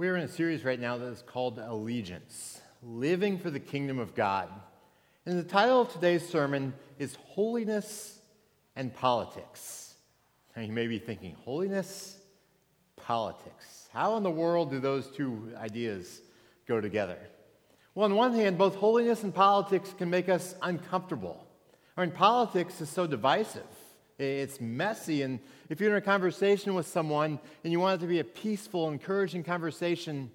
We're 0.00 0.16
in 0.16 0.22
a 0.22 0.28
series 0.28 0.64
right 0.64 0.80
now 0.80 0.96
that 0.96 1.04
is 1.08 1.22
called 1.26 1.58
Allegiance 1.58 2.58
Living 2.82 3.38
for 3.38 3.50
the 3.50 3.60
Kingdom 3.60 3.98
of 3.98 4.14
God. 4.14 4.48
And 5.26 5.38
the 5.38 5.44
title 5.44 5.82
of 5.82 5.92
today's 5.92 6.26
sermon 6.26 6.72
is 6.98 7.18
Holiness 7.26 8.18
and 8.74 8.94
Politics. 8.94 9.92
Now 10.56 10.62
you 10.62 10.72
may 10.72 10.86
be 10.86 10.98
thinking, 10.98 11.36
Holiness, 11.44 12.16
Politics. 12.96 13.90
How 13.92 14.16
in 14.16 14.22
the 14.22 14.30
world 14.30 14.70
do 14.70 14.80
those 14.80 15.06
two 15.08 15.52
ideas 15.58 16.22
go 16.66 16.80
together? 16.80 17.18
Well, 17.94 18.06
on 18.06 18.14
one 18.14 18.32
hand, 18.32 18.56
both 18.56 18.76
holiness 18.76 19.22
and 19.22 19.34
politics 19.34 19.94
can 19.98 20.08
make 20.08 20.30
us 20.30 20.54
uncomfortable. 20.62 21.46
I 21.94 22.06
mean, 22.06 22.12
politics 22.12 22.80
is 22.80 22.88
so 22.88 23.06
divisive. 23.06 23.68
It's 24.20 24.60
messy. 24.60 25.22
And 25.22 25.40
if 25.68 25.80
you're 25.80 25.90
in 25.90 25.96
a 25.96 26.02
conversation 26.02 26.74
with 26.74 26.86
someone 26.86 27.38
and 27.64 27.72
you 27.72 27.80
want 27.80 28.00
it 28.00 28.04
to 28.04 28.08
be 28.08 28.20
a 28.20 28.24
peaceful, 28.24 28.88
encouraging 28.88 29.44
conversation, 29.44 30.30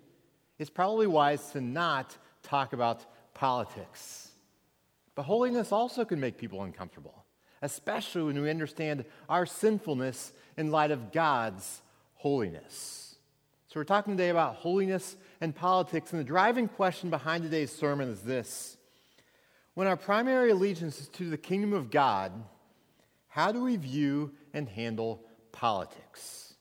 it's 0.57 0.69
probably 0.69 1.07
wise 1.07 1.51
to 1.51 1.61
not 1.61 2.17
talk 2.41 2.73
about 2.73 3.05
politics. 3.33 4.29
But 5.13 5.23
holiness 5.23 5.71
also 5.71 6.03
can 6.03 6.19
make 6.19 6.37
people 6.37 6.63
uncomfortable, 6.63 7.25
especially 7.61 8.23
when 8.23 8.41
we 8.41 8.49
understand 8.49 9.05
our 9.29 9.45
sinfulness 9.45 10.33
in 10.57 10.71
light 10.71 10.91
of 10.91 11.11
God's 11.11 11.81
holiness. 12.15 13.15
So, 13.67 13.79
we're 13.79 13.85
talking 13.85 14.13
today 14.15 14.29
about 14.29 14.55
holiness 14.55 15.17
and 15.41 15.53
politics, 15.53 16.11
and 16.11 16.19
the 16.19 16.25
driving 16.25 16.67
question 16.67 17.09
behind 17.09 17.43
today's 17.43 17.75
sermon 17.75 18.09
is 18.09 18.21
this 18.21 18.77
When 19.73 19.87
our 19.87 19.97
primary 19.97 20.51
allegiance 20.51 20.99
is 21.01 21.07
to 21.09 21.29
the 21.29 21.37
kingdom 21.37 21.73
of 21.73 21.91
God, 21.91 22.31
how 23.35 23.51
do 23.51 23.63
we 23.63 23.75
view 23.75 24.31
and 24.53 24.69
handle 24.69 25.21
politics? 25.51 26.53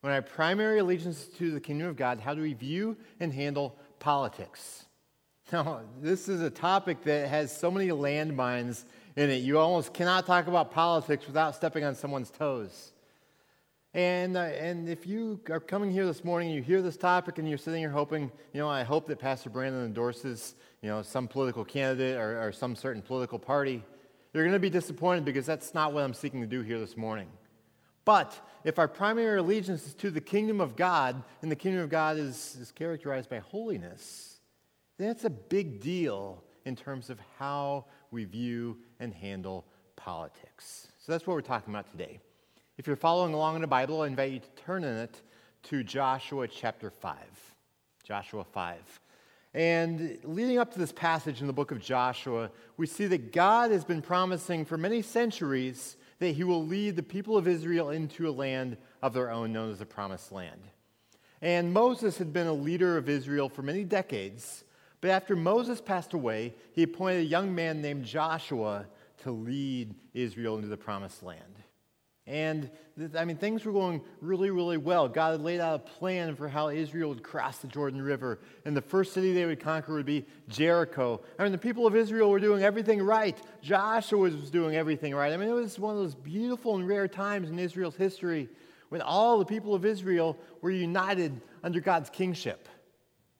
When 0.00 0.10
our 0.10 0.22
primary 0.22 0.78
allegiance 0.78 1.20
is 1.20 1.28
to 1.36 1.50
the 1.50 1.60
kingdom 1.60 1.86
of 1.86 1.96
God, 1.96 2.18
how 2.18 2.32
do 2.32 2.40
we 2.40 2.54
view 2.54 2.96
and 3.20 3.30
handle 3.30 3.76
politics? 3.98 4.86
Now, 5.52 5.82
this 6.00 6.26
is 6.30 6.40
a 6.40 6.48
topic 6.48 7.04
that 7.04 7.28
has 7.28 7.54
so 7.54 7.70
many 7.70 7.88
landmines 7.88 8.86
in 9.16 9.28
it. 9.28 9.42
You 9.42 9.58
almost 9.58 9.92
cannot 9.92 10.24
talk 10.24 10.46
about 10.46 10.72
politics 10.72 11.26
without 11.26 11.54
stepping 11.54 11.84
on 11.84 11.94
someone's 11.94 12.30
toes. 12.30 12.94
And, 13.92 14.38
uh, 14.38 14.44
and 14.44 14.88
if 14.88 15.06
you 15.06 15.40
are 15.50 15.60
coming 15.60 15.90
here 15.90 16.06
this 16.06 16.24
morning 16.24 16.48
and 16.48 16.56
you 16.56 16.62
hear 16.62 16.80
this 16.80 16.96
topic 16.96 17.36
and 17.36 17.46
you're 17.46 17.58
sitting 17.58 17.80
here 17.80 17.90
hoping, 17.90 18.32
you 18.54 18.60
know, 18.60 18.68
I 18.70 18.82
hope 18.82 19.06
that 19.08 19.18
Pastor 19.18 19.50
Brandon 19.50 19.84
endorses, 19.84 20.54
you 20.80 20.88
know, 20.88 21.02
some 21.02 21.28
political 21.28 21.66
candidate 21.66 22.16
or, 22.16 22.48
or 22.48 22.50
some 22.50 22.74
certain 22.74 23.02
political 23.02 23.38
party, 23.38 23.84
you're 24.34 24.44
going 24.44 24.52
to 24.52 24.58
be 24.58 24.70
disappointed 24.70 25.24
because 25.24 25.46
that's 25.46 25.74
not 25.74 25.92
what 25.92 26.02
I'm 26.02 26.14
seeking 26.14 26.40
to 26.40 26.46
do 26.46 26.62
here 26.62 26.78
this 26.78 26.96
morning. 26.96 27.28
But 28.04 28.38
if 28.64 28.78
our 28.78 28.88
primary 28.88 29.38
allegiance 29.38 29.86
is 29.86 29.94
to 29.94 30.10
the 30.10 30.20
kingdom 30.20 30.60
of 30.60 30.76
God, 30.76 31.22
and 31.40 31.50
the 31.50 31.56
kingdom 31.56 31.82
of 31.82 31.88
God 31.88 32.18
is, 32.18 32.56
is 32.60 32.72
characterized 32.72 33.30
by 33.30 33.38
holiness, 33.38 34.40
then 34.98 35.10
it's 35.10 35.24
a 35.24 35.30
big 35.30 35.80
deal 35.80 36.42
in 36.64 36.76
terms 36.76 37.10
of 37.10 37.18
how 37.38 37.86
we 38.10 38.24
view 38.24 38.78
and 39.00 39.14
handle 39.14 39.64
politics. 39.96 40.88
So 40.98 41.12
that's 41.12 41.26
what 41.26 41.34
we're 41.34 41.40
talking 41.42 41.72
about 41.72 41.90
today. 41.90 42.18
If 42.76 42.86
you're 42.86 42.96
following 42.96 43.34
along 43.34 43.56
in 43.56 43.60
the 43.60 43.68
Bible, 43.68 44.02
I 44.02 44.08
invite 44.08 44.32
you 44.32 44.40
to 44.40 44.62
turn 44.62 44.84
in 44.84 44.96
it 44.96 45.22
to 45.64 45.84
Joshua 45.84 46.48
chapter 46.48 46.90
5. 46.90 47.16
Joshua 48.02 48.44
5. 48.44 49.00
And 49.54 50.18
leading 50.24 50.58
up 50.58 50.72
to 50.72 50.80
this 50.80 50.92
passage 50.92 51.40
in 51.40 51.46
the 51.46 51.52
book 51.52 51.70
of 51.70 51.80
Joshua, 51.80 52.50
we 52.76 52.86
see 52.86 53.06
that 53.06 53.32
God 53.32 53.70
has 53.70 53.84
been 53.84 54.02
promising 54.02 54.64
for 54.64 54.76
many 54.76 55.00
centuries 55.00 55.96
that 56.18 56.30
he 56.30 56.42
will 56.42 56.66
lead 56.66 56.96
the 56.96 57.02
people 57.04 57.36
of 57.36 57.46
Israel 57.46 57.90
into 57.90 58.28
a 58.28 58.32
land 58.32 58.76
of 59.00 59.14
their 59.14 59.30
own 59.30 59.52
known 59.52 59.70
as 59.70 59.78
the 59.78 59.86
Promised 59.86 60.32
Land. 60.32 60.60
And 61.40 61.72
Moses 61.72 62.18
had 62.18 62.32
been 62.32 62.48
a 62.48 62.52
leader 62.52 62.96
of 62.96 63.08
Israel 63.08 63.48
for 63.48 63.62
many 63.62 63.84
decades, 63.84 64.64
but 65.00 65.10
after 65.10 65.36
Moses 65.36 65.80
passed 65.80 66.14
away, 66.14 66.54
he 66.72 66.82
appointed 66.82 67.20
a 67.20 67.24
young 67.24 67.54
man 67.54 67.80
named 67.80 68.04
Joshua 68.04 68.86
to 69.18 69.30
lead 69.30 69.94
Israel 70.14 70.56
into 70.56 70.68
the 70.68 70.76
Promised 70.76 71.22
Land. 71.22 71.63
And 72.26 72.70
I 73.16 73.24
mean, 73.24 73.36
things 73.36 73.64
were 73.64 73.72
going 73.72 74.00
really, 74.20 74.50
really 74.50 74.78
well. 74.78 75.08
God 75.08 75.32
had 75.32 75.42
laid 75.42 75.60
out 75.60 75.74
a 75.74 75.78
plan 75.78 76.36
for 76.36 76.48
how 76.48 76.68
Israel 76.68 77.10
would 77.10 77.22
cross 77.22 77.58
the 77.58 77.66
Jordan 77.66 78.00
River. 78.00 78.38
And 78.64 78.74
the 78.74 78.82
first 78.82 79.12
city 79.12 79.34
they 79.34 79.44
would 79.44 79.60
conquer 79.60 79.92
would 79.92 80.06
be 80.06 80.24
Jericho. 80.48 81.20
I 81.38 81.42
mean, 81.42 81.52
the 81.52 81.58
people 81.58 81.86
of 81.86 81.94
Israel 81.94 82.30
were 82.30 82.40
doing 82.40 82.62
everything 82.62 83.02
right. 83.02 83.36
Joshua 83.60 84.18
was 84.18 84.50
doing 84.50 84.76
everything 84.76 85.14
right. 85.14 85.32
I 85.32 85.36
mean, 85.36 85.48
it 85.48 85.52
was 85.52 85.78
one 85.78 85.94
of 85.94 86.00
those 86.00 86.14
beautiful 86.14 86.76
and 86.76 86.88
rare 86.88 87.08
times 87.08 87.50
in 87.50 87.58
Israel's 87.58 87.96
history 87.96 88.48
when 88.88 89.02
all 89.02 89.38
the 89.38 89.44
people 89.44 89.74
of 89.74 89.84
Israel 89.84 90.38
were 90.62 90.70
united 90.70 91.42
under 91.62 91.80
God's 91.80 92.08
kingship. 92.08 92.68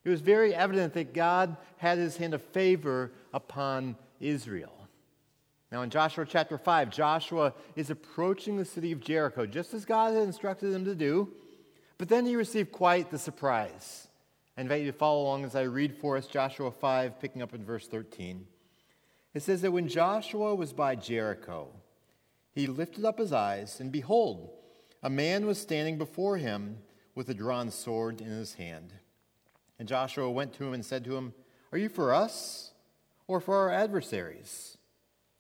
It 0.05 0.11
was 0.11 0.21
very 0.21 0.55
evident 0.55 0.93
that 0.95 1.15
God 1.15 1.57
had 1.79 1.97
his 1.97 2.17
hand 2.17 2.35
of 2.35 2.43
favor 2.43 3.13
upon 3.33 3.97
Israel. 4.21 4.84
Now, 5.73 5.83
in 5.83 5.91
Joshua 5.91 6.25
chapter 6.29 6.57
5, 6.57 6.91
Joshua 6.91 7.53
is 7.75 7.91
approaching 7.91 8.57
the 8.57 8.65
city 8.65 8.93
of 8.93 9.01
Jericho, 9.01 9.47
just 9.47 9.75
as 9.75 9.85
God 9.85 10.15
had 10.15 10.23
instructed 10.23 10.73
him 10.73 10.85
to 10.85 10.95
do. 10.95 11.33
But 11.99 12.09
then 12.09 12.27
he 12.27 12.37
received 12.37 12.71
quite 12.71 13.11
the 13.11 13.19
surprise. 13.19 14.09
I 14.57 14.61
invite 14.61 14.83
you 14.83 14.93
to 14.93 14.97
follow 14.97 15.23
along 15.23 15.45
as 15.45 15.57
I 15.57 15.63
read 15.63 15.97
for 15.97 16.17
us 16.17 16.27
Joshua 16.27 16.71
5, 16.71 17.21
picking 17.21 17.43
up 17.43 17.55
in 17.55 17.65
verse 17.65 17.89
13. 17.89 18.47
It 19.35 19.43
says 19.43 19.63
that 19.63 19.73
when 19.73 19.89
Joshua 19.89 20.55
was 20.55 20.73
by 20.73 20.95
Jericho, 20.95 21.69
he 22.53 22.69
lifted 22.69 23.05
up 23.05 23.19
his 23.19 23.33
eyes, 23.33 23.81
and 23.81 23.91
behold, 23.91 24.51
a 25.03 25.11
man 25.11 25.45
was 25.45 25.61
standing 25.61 25.99
before 25.99 26.37
him 26.37 26.79
with 27.17 27.29
a 27.29 27.35
drawn 27.35 27.71
sword 27.71 28.21
in 28.21 28.29
his 28.29 28.55
hand. 28.55 28.93
And 29.79 29.89
Joshua 29.89 30.31
went 30.31 30.53
to 30.55 30.65
him 30.65 30.73
and 30.73 30.85
said 30.85 31.05
to 31.05 31.17
him, 31.17 31.35
Are 31.73 31.79
you 31.79 31.89
for 31.89 32.15
us 32.15 32.73
or 33.27 33.41
for 33.41 33.57
our 33.57 33.73
adversaries? 33.73 34.74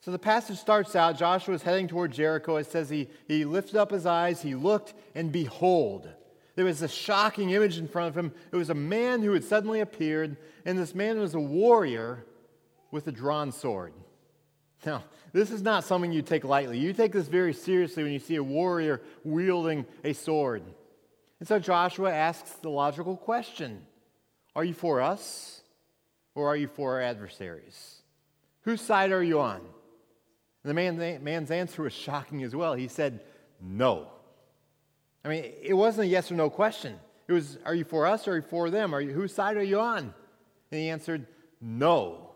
So 0.00 0.10
the 0.10 0.18
passage 0.18 0.58
starts 0.58 0.96
out 0.96 1.18
Joshua 1.18 1.54
is 1.54 1.62
heading 1.62 1.86
toward 1.86 2.12
Jericho. 2.12 2.56
It 2.56 2.66
says 2.66 2.88
he, 2.88 3.08
he 3.28 3.44
lifted 3.44 3.76
up 3.76 3.90
his 3.90 4.06
eyes, 4.06 4.40
he 4.40 4.54
looked, 4.54 4.94
and 5.14 5.30
behold, 5.30 6.08
there 6.56 6.64
was 6.64 6.82
a 6.82 6.88
shocking 6.88 7.50
image 7.50 7.78
in 7.78 7.86
front 7.86 8.08
of 8.08 8.16
him. 8.16 8.32
It 8.50 8.56
was 8.56 8.70
a 8.70 8.74
man 8.74 9.22
who 9.22 9.32
had 9.32 9.44
suddenly 9.44 9.80
appeared, 9.80 10.36
and 10.64 10.78
this 10.78 10.94
man 10.94 11.18
was 11.18 11.34
a 11.34 11.40
warrior 11.40 12.24
with 12.90 13.06
a 13.06 13.12
drawn 13.12 13.52
sword. 13.52 13.92
Now, 14.84 15.04
this 15.32 15.50
is 15.50 15.62
not 15.62 15.84
something 15.84 16.10
you 16.10 16.22
take 16.22 16.44
lightly. 16.44 16.78
You 16.78 16.92
take 16.92 17.12
this 17.12 17.28
very 17.28 17.52
seriously 17.52 18.02
when 18.02 18.12
you 18.12 18.18
see 18.18 18.36
a 18.36 18.42
warrior 18.42 19.02
wielding 19.22 19.84
a 20.02 20.14
sword. 20.14 20.62
And 21.38 21.48
so 21.48 21.58
Joshua 21.58 22.12
asks 22.12 22.52
the 22.52 22.70
logical 22.70 23.16
question 23.16 23.82
Are 24.56 24.64
you 24.64 24.74
for 24.74 25.02
us, 25.02 25.60
or 26.34 26.48
are 26.48 26.56
you 26.56 26.68
for 26.68 26.94
our 26.94 27.02
adversaries? 27.02 28.02
Whose 28.62 28.80
side 28.80 29.12
are 29.12 29.22
you 29.22 29.40
on? 29.40 29.60
And 30.62 30.70
the 30.70 30.74
man, 30.74 31.24
man's 31.24 31.50
answer 31.50 31.82
was 31.82 31.92
shocking 31.92 32.42
as 32.42 32.54
well. 32.54 32.74
He 32.74 32.88
said, 32.88 33.20
No. 33.60 34.08
I 35.24 35.28
mean, 35.28 35.44
it 35.62 35.74
wasn't 35.74 36.04
a 36.04 36.08
yes 36.08 36.30
or 36.30 36.34
no 36.34 36.50
question. 36.50 36.98
It 37.28 37.32
was, 37.32 37.58
Are 37.64 37.74
you 37.74 37.84
for 37.84 38.06
us 38.06 38.28
or 38.28 38.32
are 38.32 38.36
you 38.36 38.42
for 38.42 38.70
them? 38.70 38.94
Are 38.94 39.00
you, 39.00 39.12
whose 39.12 39.34
side 39.34 39.56
are 39.56 39.62
you 39.62 39.80
on? 39.80 39.98
And 40.70 40.80
he 40.80 40.88
answered, 40.88 41.26
No. 41.60 42.30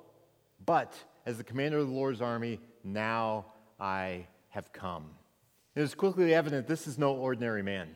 But 0.65 0.94
as 1.26 1.38
the 1.38 1.44
commander 1.44 1.79
of 1.79 1.88
the 1.88 1.93
Lord's 1.93 2.23
army, 2.23 2.61
now 2.82 3.47
I 3.79 4.27
have 4.49 4.73
come. 4.73 5.11
It 5.75 5.81
was 5.81 5.94
quickly 5.94 6.35
evident 6.35 6.67
this 6.67 6.87
is 6.87 6.99
no 6.99 7.15
ordinary 7.15 7.62
man. 7.62 7.88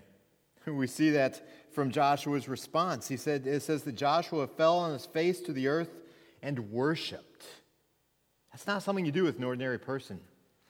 We 0.67 0.87
see 0.87 1.11
that 1.11 1.73
from 1.73 1.91
Joshua's 1.91 2.47
response. 2.47 3.09
He 3.09 3.17
said, 3.17 3.47
It 3.47 3.63
says 3.63 3.85
that 3.85 3.95
Joshua 3.95 4.47
fell 4.47 4.79
on 4.79 4.93
his 4.93 5.07
face 5.07 5.41
to 5.43 5.53
the 5.53 5.69
earth 5.69 6.03
and 6.43 6.71
worshiped. 6.71 7.47
That's 8.59 8.67
not 8.67 8.83
something 8.83 9.07
you 9.07 9.13
do 9.13 9.23
with 9.23 9.39
an 9.39 9.45
ordinary 9.45 9.79
person. 9.79 10.19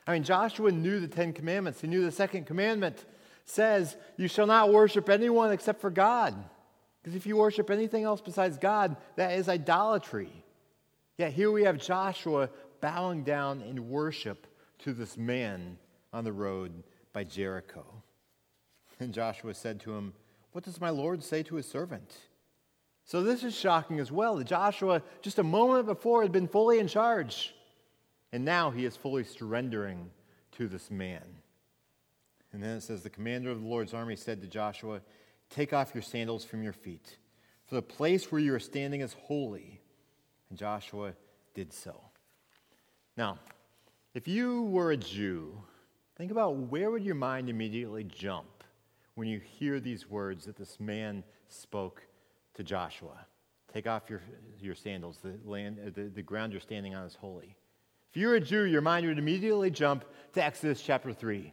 I 0.06 0.12
mean, 0.12 0.22
Joshua 0.22 0.70
knew 0.70 1.00
the 1.00 1.08
Ten 1.08 1.32
Commandments. 1.32 1.80
He 1.80 1.86
knew 1.86 2.04
the 2.04 2.12
second 2.12 2.44
commandment 2.44 3.02
says, 3.46 3.96
You 4.18 4.28
shall 4.28 4.46
not 4.46 4.70
worship 4.70 5.08
anyone 5.08 5.52
except 5.52 5.80
for 5.80 5.88
God. 5.88 6.34
Because 7.00 7.16
if 7.16 7.24
you 7.24 7.38
worship 7.38 7.70
anything 7.70 8.04
else 8.04 8.20
besides 8.20 8.58
God, 8.58 8.98
that 9.16 9.38
is 9.38 9.48
idolatry. 9.48 10.30
Yet 11.16 11.32
here 11.32 11.50
we 11.50 11.62
have 11.62 11.78
Joshua 11.78 12.50
bowing 12.82 13.24
down 13.24 13.62
in 13.62 13.88
worship 13.88 14.46
to 14.80 14.92
this 14.92 15.16
man 15.16 15.78
on 16.12 16.24
the 16.24 16.32
road 16.32 16.82
by 17.14 17.24
Jericho. 17.24 17.86
And 19.00 19.14
Joshua 19.14 19.54
said 19.54 19.80
to 19.80 19.94
him, 19.94 20.12
What 20.52 20.64
does 20.64 20.78
my 20.78 20.90
Lord 20.90 21.24
say 21.24 21.42
to 21.44 21.54
his 21.54 21.64
servant? 21.64 22.14
So 23.06 23.22
this 23.22 23.42
is 23.42 23.56
shocking 23.56 23.98
as 23.98 24.12
well. 24.12 24.36
That 24.36 24.46
Joshua, 24.46 25.02
just 25.22 25.38
a 25.38 25.42
moment 25.42 25.86
before, 25.86 26.20
had 26.20 26.32
been 26.32 26.48
fully 26.48 26.80
in 26.80 26.86
charge. 26.86 27.54
And 28.32 28.44
now 28.44 28.70
he 28.70 28.84
is 28.84 28.96
fully 28.96 29.24
surrendering 29.24 30.10
to 30.52 30.68
this 30.68 30.90
man. 30.90 31.22
And 32.52 32.62
then 32.62 32.76
it 32.76 32.82
says, 32.82 33.02
The 33.02 33.10
commander 33.10 33.50
of 33.50 33.60
the 33.60 33.66
Lord's 33.66 33.94
army 33.94 34.16
said 34.16 34.40
to 34.40 34.46
Joshua, 34.46 35.00
Take 35.50 35.72
off 35.72 35.94
your 35.94 36.02
sandals 36.02 36.44
from 36.44 36.62
your 36.62 36.72
feet, 36.72 37.18
for 37.66 37.74
the 37.74 37.82
place 37.82 38.30
where 38.30 38.40
you 38.40 38.54
are 38.54 38.60
standing 38.60 39.00
is 39.00 39.14
holy. 39.14 39.80
And 40.50 40.58
Joshua 40.58 41.12
did 41.54 41.72
so. 41.72 42.00
Now, 43.16 43.38
if 44.14 44.28
you 44.28 44.62
were 44.64 44.92
a 44.92 44.96
Jew, 44.96 45.60
think 46.16 46.30
about 46.30 46.56
where 46.56 46.90
would 46.90 47.04
your 47.04 47.14
mind 47.14 47.48
immediately 47.48 48.04
jump 48.04 48.64
when 49.14 49.28
you 49.28 49.40
hear 49.40 49.80
these 49.80 50.08
words 50.08 50.44
that 50.46 50.56
this 50.56 50.78
man 50.80 51.24
spoke 51.48 52.06
to 52.54 52.62
Joshua? 52.62 53.26
Take 53.72 53.86
off 53.86 54.08
your, 54.08 54.22
your 54.60 54.74
sandals. 54.74 55.18
The, 55.22 55.38
land, 55.44 55.78
the, 55.94 56.04
the 56.04 56.22
ground 56.22 56.52
you're 56.52 56.60
standing 56.60 56.94
on 56.94 57.06
is 57.06 57.14
holy. 57.14 57.54
If 58.10 58.16
you're 58.16 58.34
a 58.34 58.40
Jew, 58.40 58.64
your 58.64 58.80
mind 58.80 59.06
would 59.06 59.18
immediately 59.18 59.70
jump 59.70 60.04
to 60.32 60.44
Exodus 60.44 60.80
chapter 60.80 61.12
3. 61.12 61.52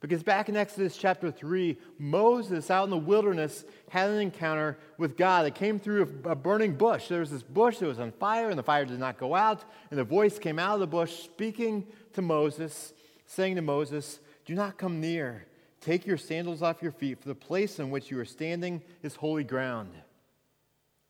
Because 0.00 0.22
back 0.22 0.48
in 0.48 0.56
Exodus 0.56 0.96
chapter 0.96 1.30
3, 1.30 1.76
Moses 1.98 2.70
out 2.70 2.84
in 2.84 2.90
the 2.90 2.96
wilderness 2.96 3.66
had 3.90 4.08
an 4.08 4.18
encounter 4.18 4.78
with 4.96 5.14
God. 5.14 5.44
It 5.44 5.54
came 5.54 5.78
through 5.78 6.22
a 6.24 6.34
burning 6.34 6.74
bush. 6.74 7.08
There 7.08 7.20
was 7.20 7.30
this 7.30 7.42
bush 7.42 7.78
that 7.78 7.86
was 7.86 7.98
on 7.98 8.12
fire, 8.12 8.48
and 8.48 8.58
the 8.58 8.62
fire 8.62 8.86
did 8.86 8.98
not 8.98 9.18
go 9.18 9.34
out. 9.34 9.62
And 9.90 9.98
the 9.98 10.04
voice 10.04 10.38
came 10.38 10.58
out 10.58 10.74
of 10.74 10.80
the 10.80 10.86
bush 10.86 11.22
speaking 11.22 11.86
to 12.14 12.22
Moses, 12.22 12.94
saying 13.26 13.56
to 13.56 13.62
Moses, 13.62 14.20
Do 14.46 14.54
not 14.54 14.78
come 14.78 15.00
near. 15.00 15.44
Take 15.82 16.06
your 16.06 16.16
sandals 16.16 16.62
off 16.62 16.80
your 16.80 16.92
feet, 16.92 17.20
for 17.20 17.28
the 17.28 17.34
place 17.34 17.78
in 17.78 17.90
which 17.90 18.10
you 18.10 18.18
are 18.18 18.24
standing 18.24 18.82
is 19.02 19.16
holy 19.16 19.44
ground. 19.44 19.92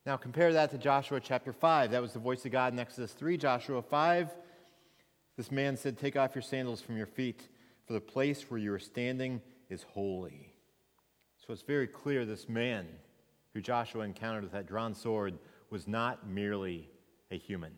Now 0.05 0.17
compare 0.17 0.53
that 0.55 0.73
to 0.73 0.79
Joshua 0.79 1.21
chapter 1.21 1.53
5. 1.53 1.93
That 1.93 2.03
was 2.03 2.13
the 2.13 2.19
voice 2.19 2.45
of 2.45 2.51
God 2.51 2.73
in 2.73 2.79
Exodus 2.81 3.13
3. 3.13 3.37
Joshua 3.37 3.83
5, 3.83 4.31
this 5.41 5.51
man 5.51 5.75
said, 5.75 5.97
Take 5.97 6.17
off 6.17 6.35
your 6.35 6.43
sandals 6.43 6.83
from 6.83 6.99
your 6.99 7.07
feet 7.07 7.49
for 7.87 7.95
the 7.95 8.01
place 8.01 8.51
where 8.51 8.61
you 8.61 8.75
are 8.75 8.79
standing 8.79 9.41
is 9.71 9.85
holy. 9.85 10.53
So 11.39 11.55
it's 11.55 11.63
very 11.63 11.87
clear 11.87 12.27
this 12.27 12.47
man 12.47 12.87
who 13.55 13.63
Joshua 13.63 14.05
encountered 14.05 14.43
with 14.43 14.53
that 14.53 14.67
drawn 14.67 14.95
sword 14.95 15.39
was 15.71 15.89
not 15.89 16.29
merely 16.29 16.91
a 17.31 17.39
human. 17.39 17.73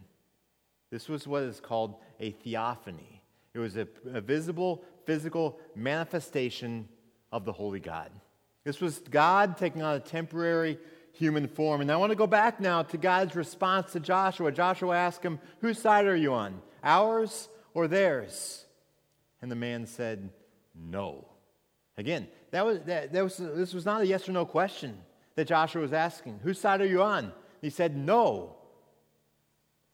This 0.90 1.08
was 1.08 1.28
what 1.28 1.44
is 1.44 1.60
called 1.60 1.94
a 2.18 2.32
theophany. 2.32 3.22
It 3.54 3.60
was 3.60 3.76
a, 3.76 3.86
a 4.06 4.20
visible, 4.20 4.82
physical 5.06 5.60
manifestation 5.76 6.88
of 7.30 7.44
the 7.44 7.52
holy 7.52 7.78
God. 7.78 8.10
This 8.64 8.80
was 8.80 8.98
God 8.98 9.56
taking 9.56 9.82
on 9.82 9.94
a 9.94 10.00
temporary 10.00 10.78
human 11.12 11.46
form. 11.46 11.80
And 11.80 11.92
I 11.92 11.96
want 11.96 12.10
to 12.10 12.16
go 12.16 12.26
back 12.26 12.58
now 12.58 12.82
to 12.82 12.96
God's 12.96 13.36
response 13.36 13.92
to 13.92 14.00
Joshua. 14.00 14.50
Joshua 14.50 14.96
asked 14.96 15.22
him, 15.22 15.38
Whose 15.60 15.78
side 15.78 16.06
are 16.06 16.16
you 16.16 16.34
on? 16.34 16.60
Ours 16.82 17.48
or 17.74 17.88
theirs? 17.88 18.64
And 19.40 19.50
the 19.50 19.56
man 19.56 19.86
said, 19.86 20.30
No. 20.74 21.26
Again, 21.98 22.28
that 22.50 22.64
was, 22.64 22.80
that, 22.82 23.12
that 23.12 23.22
was, 23.22 23.36
this 23.36 23.74
was 23.74 23.84
not 23.84 24.00
a 24.00 24.06
yes 24.06 24.28
or 24.28 24.32
no 24.32 24.46
question 24.46 24.98
that 25.34 25.46
Joshua 25.46 25.82
was 25.82 25.92
asking. 25.92 26.40
Whose 26.42 26.60
side 26.60 26.80
are 26.80 26.86
you 26.86 27.02
on? 27.02 27.32
He 27.60 27.70
said, 27.70 27.96
No. 27.96 28.56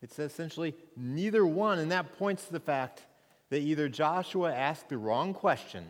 It's 0.01 0.17
essentially 0.17 0.75
neither 0.95 1.45
one, 1.45 1.79
and 1.79 1.91
that 1.91 2.17
points 2.17 2.45
to 2.45 2.53
the 2.53 2.59
fact 2.59 3.05
that 3.49 3.59
either 3.59 3.89
Joshua 3.89 4.53
asked 4.53 4.89
the 4.89 4.97
wrong 4.97 5.33
question 5.33 5.85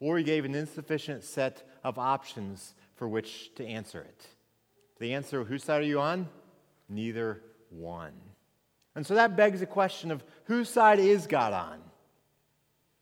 or 0.00 0.18
he 0.18 0.24
gave 0.24 0.44
an 0.44 0.54
insufficient 0.54 1.24
set 1.24 1.66
of 1.82 1.98
options 1.98 2.74
for 2.96 3.08
which 3.08 3.54
to 3.54 3.64
answer 3.64 4.02
it. 4.02 4.26
The 4.98 5.14
answer, 5.14 5.44
whose 5.44 5.64
side 5.64 5.82
are 5.82 5.86
you 5.86 6.00
on? 6.00 6.28
Neither 6.88 7.40
one. 7.70 8.12
And 8.94 9.06
so 9.06 9.14
that 9.14 9.36
begs 9.36 9.60
the 9.60 9.66
question 9.66 10.10
of 10.10 10.22
whose 10.44 10.68
side 10.68 10.98
is 10.98 11.26
God 11.26 11.52
on? 11.52 11.80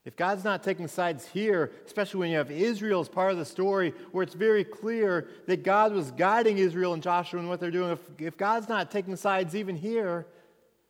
If 0.05 0.17
God's 0.17 0.43
not 0.43 0.65
taking 0.65 0.89
sides 0.89 1.27
here, 1.29 1.71
especially 1.87 2.21
when 2.21 2.31
you 2.31 2.39
have 2.39 2.51
Israel 2.51 3.01
as 3.01 3.09
part 3.09 3.31
of 3.31 3.39
the 3.39 3.45
story, 3.45 3.95
where 4.11 4.25
it's 4.25 4.35
very 4.35 4.65
clear 4.65 5.29
that 5.47 5.63
God 5.63 5.93
was 5.93 6.11
guiding 6.11 6.59
Israel 6.59 6.93
and 6.93 7.03
Joshua 7.03 7.39
and 7.39 7.49
what 7.49 7.61
they're 7.61 7.71
doing, 7.71 7.93
if, 7.93 8.01
if 8.19 8.37
God's 8.37 8.69
not 8.69 8.91
taking 8.91 9.15
sides 9.15 9.55
even 9.55 9.77
here, 9.77 10.27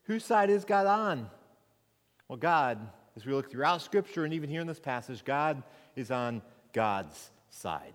whose 0.04 0.24
side 0.24 0.48
is 0.48 0.64
God 0.64 0.86
on? 0.86 1.28
Well, 2.26 2.38
God, 2.38 2.78
as 3.14 3.26
we 3.26 3.34
look 3.34 3.50
throughout 3.50 3.82
Scripture 3.82 4.24
and 4.24 4.32
even 4.32 4.48
here 4.48 4.62
in 4.62 4.66
this 4.66 4.80
passage, 4.80 5.22
God 5.24 5.62
is 5.94 6.10
on 6.10 6.40
God's 6.72 7.30
side. 7.50 7.92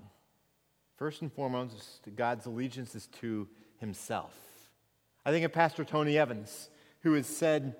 First 0.98 1.24
and 1.24 1.33
foremost, 1.33 2.07
God's 2.15 2.45
allegiance 2.45 2.94
is 2.94 3.07
to 3.21 3.48
himself. 3.80 4.36
I 5.25 5.31
think 5.31 5.45
of 5.45 5.51
Pastor 5.51 5.83
Tony 5.83 6.18
Evans, 6.18 6.69
who 7.01 7.13
has 7.13 7.27
said 7.27 7.75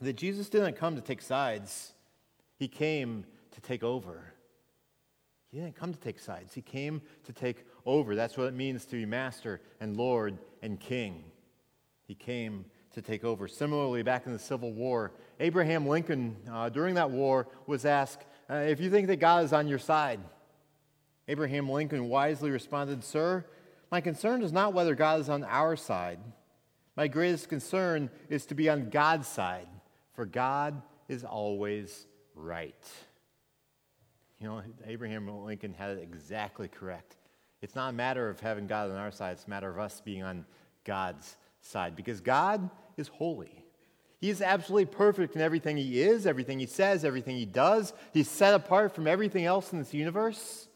that 0.00 0.14
Jesus 0.14 0.48
didn't 0.48 0.76
come 0.76 0.96
to 0.96 1.02
take 1.02 1.22
sides. 1.22 1.92
He 2.58 2.68
came 2.68 3.24
to 3.52 3.60
take 3.60 3.82
over. 3.82 4.34
He 5.50 5.58
didn't 5.58 5.76
come 5.76 5.92
to 5.92 6.00
take 6.00 6.18
sides, 6.18 6.54
he 6.54 6.60
came 6.60 7.00
to 7.24 7.32
take 7.32 7.64
over. 7.86 8.14
That's 8.14 8.36
what 8.36 8.48
it 8.48 8.54
means 8.54 8.84
to 8.86 8.96
be 8.96 9.06
master 9.06 9.60
and 9.80 9.96
Lord 9.96 10.38
and 10.62 10.78
King. 10.78 11.24
He 12.06 12.14
came 12.14 12.66
to 12.92 13.02
take 13.02 13.24
over. 13.24 13.48
Similarly, 13.48 14.02
back 14.02 14.26
in 14.26 14.32
the 14.32 14.38
Civil 14.38 14.72
War, 14.72 15.12
Abraham 15.40 15.86
Lincoln, 15.86 16.36
uh, 16.50 16.68
during 16.68 16.94
that 16.96 17.10
war, 17.10 17.48
was 17.66 17.84
asked 17.84 18.26
uh, 18.50 18.54
if 18.54 18.80
you 18.80 18.90
think 18.90 19.06
that 19.06 19.16
God 19.16 19.44
is 19.44 19.52
on 19.52 19.68
your 19.68 19.78
side. 19.78 20.20
Abraham 21.28 21.68
Lincoln 21.68 22.08
wisely 22.08 22.50
responded, 22.50 23.04
Sir, 23.04 23.44
my 23.90 24.00
concern 24.00 24.42
is 24.42 24.52
not 24.52 24.72
whether 24.72 24.94
God 24.94 25.20
is 25.20 25.28
on 25.28 25.44
our 25.44 25.76
side. 25.76 26.18
My 26.98 27.06
greatest 27.06 27.48
concern 27.48 28.10
is 28.28 28.44
to 28.46 28.56
be 28.56 28.68
on 28.68 28.90
God's 28.90 29.28
side, 29.28 29.68
for 30.14 30.26
God 30.26 30.82
is 31.08 31.22
always 31.22 32.08
right. 32.34 32.74
You 34.40 34.48
know, 34.48 34.62
Abraham 34.84 35.28
Lincoln 35.44 35.72
had 35.74 35.90
it 35.90 36.02
exactly 36.02 36.66
correct. 36.66 37.14
It's 37.62 37.76
not 37.76 37.90
a 37.90 37.92
matter 37.92 38.28
of 38.28 38.40
having 38.40 38.66
God 38.66 38.90
on 38.90 38.96
our 38.96 39.12
side, 39.12 39.34
it's 39.34 39.46
a 39.46 39.50
matter 39.50 39.70
of 39.70 39.78
us 39.78 40.02
being 40.04 40.24
on 40.24 40.44
God's 40.82 41.36
side 41.60 41.94
because 41.94 42.20
God 42.20 42.68
is 42.96 43.06
holy. 43.06 43.64
He 44.20 44.28
is 44.28 44.42
absolutely 44.42 44.86
perfect 44.86 45.36
in 45.36 45.40
everything 45.40 45.76
he 45.76 46.02
is, 46.02 46.26
everything 46.26 46.58
he 46.58 46.66
says, 46.66 47.04
everything 47.04 47.36
he 47.36 47.46
does. 47.46 47.92
He's 48.12 48.28
set 48.28 48.54
apart 48.54 48.92
from 48.92 49.06
everything 49.06 49.44
else 49.44 49.72
in 49.72 49.78
this 49.78 49.94
universe. 49.94 50.66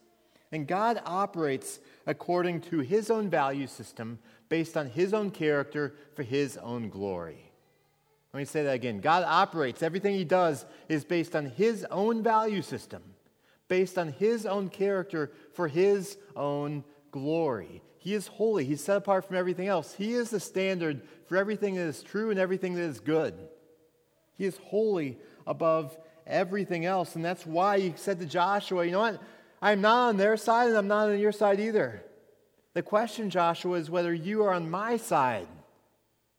And 0.53 0.69
God 0.69 1.03
operates 1.05 1.81
according 2.07 2.61
to 2.61 2.81
his 2.81 3.11
own 3.11 3.29
value 3.31 3.67
system 3.67 4.19
based 4.49 4.77
on 4.77 4.89
his 4.89 5.15
own 5.15 5.31
character 5.31 5.95
for 6.15 6.23
his 6.23 6.57
own 6.59 6.89
glory. 6.89 7.53
Let 8.33 8.41
me 8.41 8.45
say 8.45 8.63
that 8.65 8.75
again. 8.75 9.01
God 9.01 9.25
operates, 9.27 9.83
everything 9.83 10.15
he 10.15 10.25
does 10.25 10.65
is 10.89 11.05
based 11.05 11.37
on 11.37 11.47
his 11.47 11.85
own 11.91 12.23
value 12.23 12.63
system, 12.63 13.03
based 13.69 13.99
on 13.99 14.09
his 14.09 14.47
own 14.47 14.69
character 14.69 15.33
for 15.53 15.69
his 15.69 16.17
own 16.35 16.85
glory. 17.11 17.83
He 17.99 18.15
is 18.15 18.27
holy, 18.27 18.65
he's 18.65 18.83
set 18.83 18.97
apart 18.97 19.27
from 19.27 19.37
everything 19.37 19.69
else. 19.69 19.95
He 19.95 20.15
is 20.15 20.31
the 20.31 20.41
standard 20.41 21.03
for 21.27 21.37
everything 21.37 21.77
that 21.77 21.83
is 21.83 22.03
true 22.03 22.31
and 22.31 22.41
everything 22.41 22.75
that 22.75 22.83
is 22.83 23.01
good. 23.01 23.35
He 24.35 24.45
is 24.45 24.59
holy 24.65 25.19
above 25.47 25.97
everything 26.27 26.85
else. 26.85 27.15
And 27.15 27.25
that's 27.25 27.47
why 27.47 27.79
he 27.79 27.95
said 27.97 28.19
to 28.19 28.27
Joshua, 28.27 28.85
You 28.85 28.93
know 28.93 29.01
what? 29.01 29.21
I'm 29.63 29.81
not 29.81 30.09
on 30.09 30.17
their 30.17 30.37
side 30.37 30.69
and 30.69 30.77
I'm 30.77 30.89
not 30.89 31.09
on 31.09 31.19
your 31.21 31.31
side 31.31 31.61
either. 31.61 32.03
The 32.75 32.83
question, 32.83 33.31
Joshua, 33.31 33.79
is 33.79 33.89
whether 33.89 34.13
you 34.13 34.43
are 34.43 34.53
on 34.53 34.69
my 34.69 34.97
side. 34.97 35.47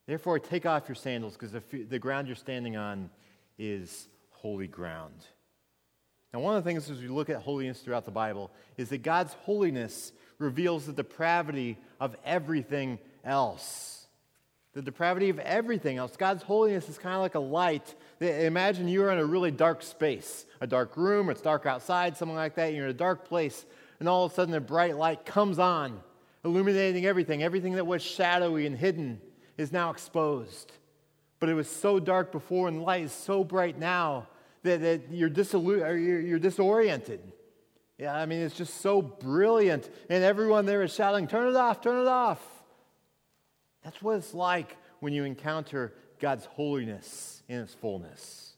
Therefore, 0.06 0.40
take 0.40 0.66
off 0.66 0.90
your 0.90 0.96
sandals 0.96 1.38
because 1.38 1.52
the, 1.72 2.00
ground 2.00 2.28
you're 2.28 2.36
standing 2.36 2.76
on 2.76 3.10
is 3.58 4.10
holy 4.32 4.68
ground. 4.68 5.16
Now, 6.34 6.42
one 6.42 6.58
of 6.58 6.64
the 6.64 6.70
things 6.70 6.90
as 6.90 7.00
we 7.00 7.08
look 7.08 7.30
at 7.30 7.38
holiness 7.38 7.80
throughout 7.80 8.04
the 8.04 8.12
Bible 8.12 8.52
is 8.76 8.90
that 8.90 9.04
God's 9.04 9.34
holiness 9.34 10.12
reveals 10.40 10.86
the 10.86 10.94
depravity 10.94 11.78
of 12.02 12.18
everything 12.26 13.00
else. 13.24 14.08
The 14.74 14.82
depravity 14.82 15.30
of 15.30 15.40
everything 15.40 15.98
else. 15.98 16.18
God's 16.18 16.44
holiness 16.44 16.90
is 16.90 16.98
kind 16.98 17.16
of 17.16 17.22
like 17.22 17.36
a 17.36 17.40
light. 17.40 17.96
Imagine 18.24 18.88
you're 18.88 19.12
in 19.12 19.20
a 19.20 19.26
really 19.26 19.52
dark 19.52 19.84
space, 19.84 20.46
a 20.62 20.68
dark 20.68 20.96
room, 20.96 21.28
or 21.28 21.32
it's 21.32 21.42
dark 21.42 21.66
outside, 21.66 22.16
something 22.16 22.36
like 22.36 22.56
that. 22.56 22.74
You're 22.74 22.86
in 22.86 22.92
a 22.92 22.94
dark 22.94 23.28
place, 23.28 23.66
and 24.00 24.08
all 24.08 24.26
of 24.26 24.32
a 24.32 24.36
sudden 24.36 24.54
a 24.54 24.62
bright 24.62 24.98
light 24.98 25.26
comes 25.26 25.60
on, 25.60 26.00
illuminating 26.46 27.06
everything, 27.06 27.44
everything 27.44 27.74
that 27.74 27.86
was 27.86 28.02
shadowy 28.02 28.66
and 28.66 28.78
hidden 28.78 29.20
is 29.58 29.72
now 29.72 29.92
exposed. 29.92 30.72
But 31.40 31.50
it 31.50 31.54
was 31.54 31.70
so 31.70 32.00
dark 32.00 32.32
before, 32.32 32.68
and 32.68 32.80
the 32.80 32.84
light 32.84 33.04
is 33.04 33.12
so 33.12 33.44
bright 33.44 33.78
now 33.78 34.28
that, 34.64 34.82
that 34.82 35.12
you're, 35.12 35.30
you're, 35.30 36.22
you're 36.22 36.40
disoriented. 36.40 37.20
Yeah, 37.98 38.16
I 38.16 38.26
mean, 38.26 38.40
it's 38.42 38.56
just 38.56 38.82
so 38.82 39.02
brilliant. 39.02 39.90
And 40.10 40.24
everyone 40.24 40.66
there 40.66 40.82
is 40.82 40.94
shouting, 40.94 41.28
Turn 41.28 41.48
it 41.48 41.56
off, 41.56 41.82
turn 41.82 42.02
it 42.02 42.08
off. 42.08 42.42
That's 43.84 44.02
what 44.02 44.18
it's 44.18 44.34
like 44.34 44.78
when 45.00 45.14
you 45.14 45.26
encounter 45.26 45.94
God's 46.24 46.46
holiness 46.46 47.44
in 47.50 47.60
its 47.60 47.74
fullness. 47.74 48.54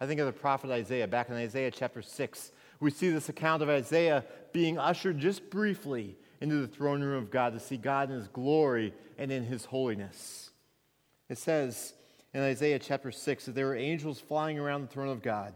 I 0.00 0.06
think 0.08 0.18
of 0.18 0.26
the 0.26 0.32
prophet 0.32 0.68
Isaiah, 0.72 1.06
back 1.06 1.28
in 1.28 1.36
Isaiah 1.36 1.70
chapter 1.70 2.02
6. 2.02 2.50
We 2.80 2.90
see 2.90 3.10
this 3.10 3.28
account 3.28 3.62
of 3.62 3.68
Isaiah 3.68 4.24
being 4.52 4.80
ushered 4.80 5.20
just 5.20 5.48
briefly 5.48 6.16
into 6.40 6.56
the 6.56 6.66
throne 6.66 7.00
room 7.00 7.22
of 7.22 7.30
God 7.30 7.52
to 7.52 7.60
see 7.60 7.76
God 7.76 8.10
in 8.10 8.16
his 8.16 8.26
glory 8.26 8.92
and 9.16 9.30
in 9.30 9.44
his 9.44 9.64
holiness. 9.64 10.50
It 11.28 11.38
says 11.38 11.94
in 12.34 12.40
Isaiah 12.40 12.80
chapter 12.80 13.12
6 13.12 13.46
that 13.46 13.54
there 13.54 13.66
were 13.66 13.76
angels 13.76 14.18
flying 14.18 14.58
around 14.58 14.80
the 14.80 14.88
throne 14.88 15.08
of 15.08 15.22
God, 15.22 15.54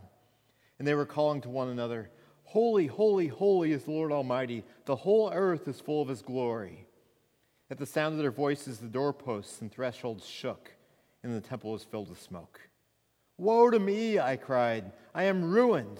and 0.78 0.86
they 0.86 0.94
were 0.94 1.06
calling 1.06 1.40
to 1.40 1.48
one 1.48 1.70
another, 1.70 2.08
Holy, 2.44 2.86
holy, 2.86 3.26
holy 3.26 3.72
is 3.72 3.82
the 3.82 3.90
Lord 3.90 4.12
Almighty. 4.12 4.62
The 4.84 4.94
whole 4.94 5.32
earth 5.34 5.66
is 5.66 5.80
full 5.80 6.02
of 6.02 6.08
his 6.08 6.22
glory. 6.22 6.86
At 7.68 7.78
the 7.78 7.84
sound 7.84 8.12
of 8.12 8.20
their 8.20 8.30
voices, 8.30 8.78
the 8.78 8.86
doorposts 8.86 9.60
and 9.60 9.72
thresholds 9.72 10.24
shook, 10.24 10.75
and 11.26 11.36
the 11.36 11.46
temple 11.46 11.72
was 11.72 11.82
filled 11.82 12.08
with 12.08 12.22
smoke. 12.22 12.60
Woe 13.36 13.70
to 13.70 13.78
me, 13.78 14.18
I 14.18 14.36
cried. 14.36 14.92
I 15.14 15.24
am 15.24 15.44
ruined. 15.44 15.98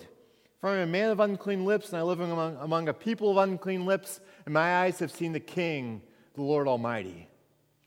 For 0.61 0.71
I 0.71 0.77
am 0.77 0.89
a 0.89 0.93
man 0.93 1.11
of 1.11 1.21
unclean 1.21 1.65
lips, 1.65 1.89
and 1.89 1.99
I 1.99 2.03
live 2.03 2.21
among, 2.21 2.57
among 2.57 2.89
a 2.89 2.95
people 2.95 3.31
of 3.31 3.37
unclean 3.37 3.85
lips, 3.85 4.21
and 4.45 4.55
my 4.55 4.77
eyes 4.77 5.01
have 5.01 5.11
seen 5.11 5.33
the 5.33 5.41
King, 5.41 6.01
the 6.35 6.43
Lord 6.43 6.67
Almighty. 6.67 7.29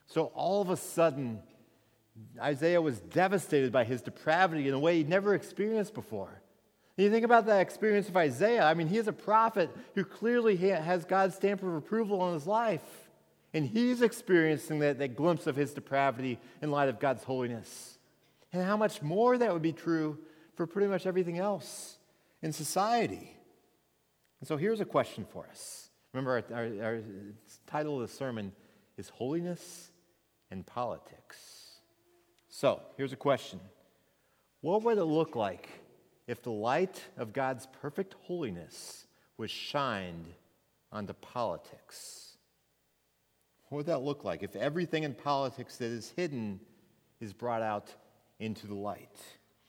So 0.05 0.25
all 0.36 0.62
of 0.62 0.69
a 0.69 0.77
sudden, 0.77 1.39
Isaiah 2.39 2.81
was 2.81 3.00
devastated 3.00 3.72
by 3.72 3.86
his 3.86 4.01
depravity 4.01 4.67
in 4.67 4.74
a 4.74 4.79
way 4.79 4.98
he'd 4.98 5.10
never 5.10 5.34
experienced 5.34 5.93
before. 5.93 6.41
And 6.98 7.05
you 7.05 7.12
think 7.12 7.25
about 7.25 7.46
that 7.46 7.62
experience 7.62 8.10
of 8.10 8.17
Isaiah. 8.17 8.65
I 8.65 8.74
mean, 8.74 8.88
he 8.88 8.98
is 8.98 9.08
a 9.08 9.13
prophet 9.13 9.69
who 9.96 10.03
clearly 10.03 10.58
has 10.58 11.05
God's 11.05 11.36
stamp 11.36 11.63
of 11.63 11.74
approval 11.74 12.22
on 12.22 12.34
his 12.34 12.46
life. 12.46 13.09
And 13.53 13.65
he's 13.65 14.01
experiencing 14.01 14.79
that, 14.79 15.00
that 15.00 15.15
glimpse 15.15 15.48
of 15.48 15.56
his 15.56 15.74
depravity 15.74 16.39
in 16.62 16.72
light 16.72 16.89
of 16.89 17.00
God's 17.00 17.24
holiness. 17.24 17.98
And 18.53 18.63
how 18.63 18.77
much 18.77 19.01
more 19.01 19.38
that 19.38 19.51
would 19.53 19.62
be 19.62 19.74
true 19.74 20.20
for 20.56 20.68
pretty 20.68 20.88
much 20.88 21.06
everything 21.06 21.39
else 21.39 21.98
in 22.41 22.51
society. 22.51 23.36
And 24.39 24.48
so 24.48 24.58
here's 24.58 24.82
a 24.82 24.86
question 24.86 25.25
for 25.32 25.48
us. 25.48 25.89
Remember, 26.13 26.44
our, 26.51 26.58
our, 26.58 26.84
our 26.84 27.01
title 27.68 28.01
of 28.01 28.08
the 28.10 28.13
sermon 28.13 28.51
is 28.98 29.10
Holiness 29.10 29.91
and 30.50 30.65
Politics. 30.65 31.60
So, 32.48 32.82
here's 32.98 33.13
a 33.13 33.18
question 33.18 33.60
What 34.62 34.84
would 34.84 34.98
it 34.98 35.06
look 35.06 35.36
like 35.36 35.70
if 36.27 36.41
the 36.41 36.51
light 36.51 37.01
of 37.18 37.32
God's 37.32 37.68
perfect 37.82 38.15
holiness 38.24 39.06
was 39.38 39.51
shined 39.51 40.34
onto 40.91 41.13
politics? 41.13 42.28
What 43.69 43.77
would 43.77 43.85
that 43.85 44.01
look 44.01 44.23
like 44.23 44.43
if 44.43 44.55
everything 44.55 45.03
in 45.03 45.13
politics 45.13 45.77
that 45.77 45.85
is 45.85 46.13
hidden 46.15 46.59
is 47.21 47.33
brought 47.33 47.61
out 47.61 47.93
into 48.39 48.67
the 48.67 48.75
light? 48.75 49.17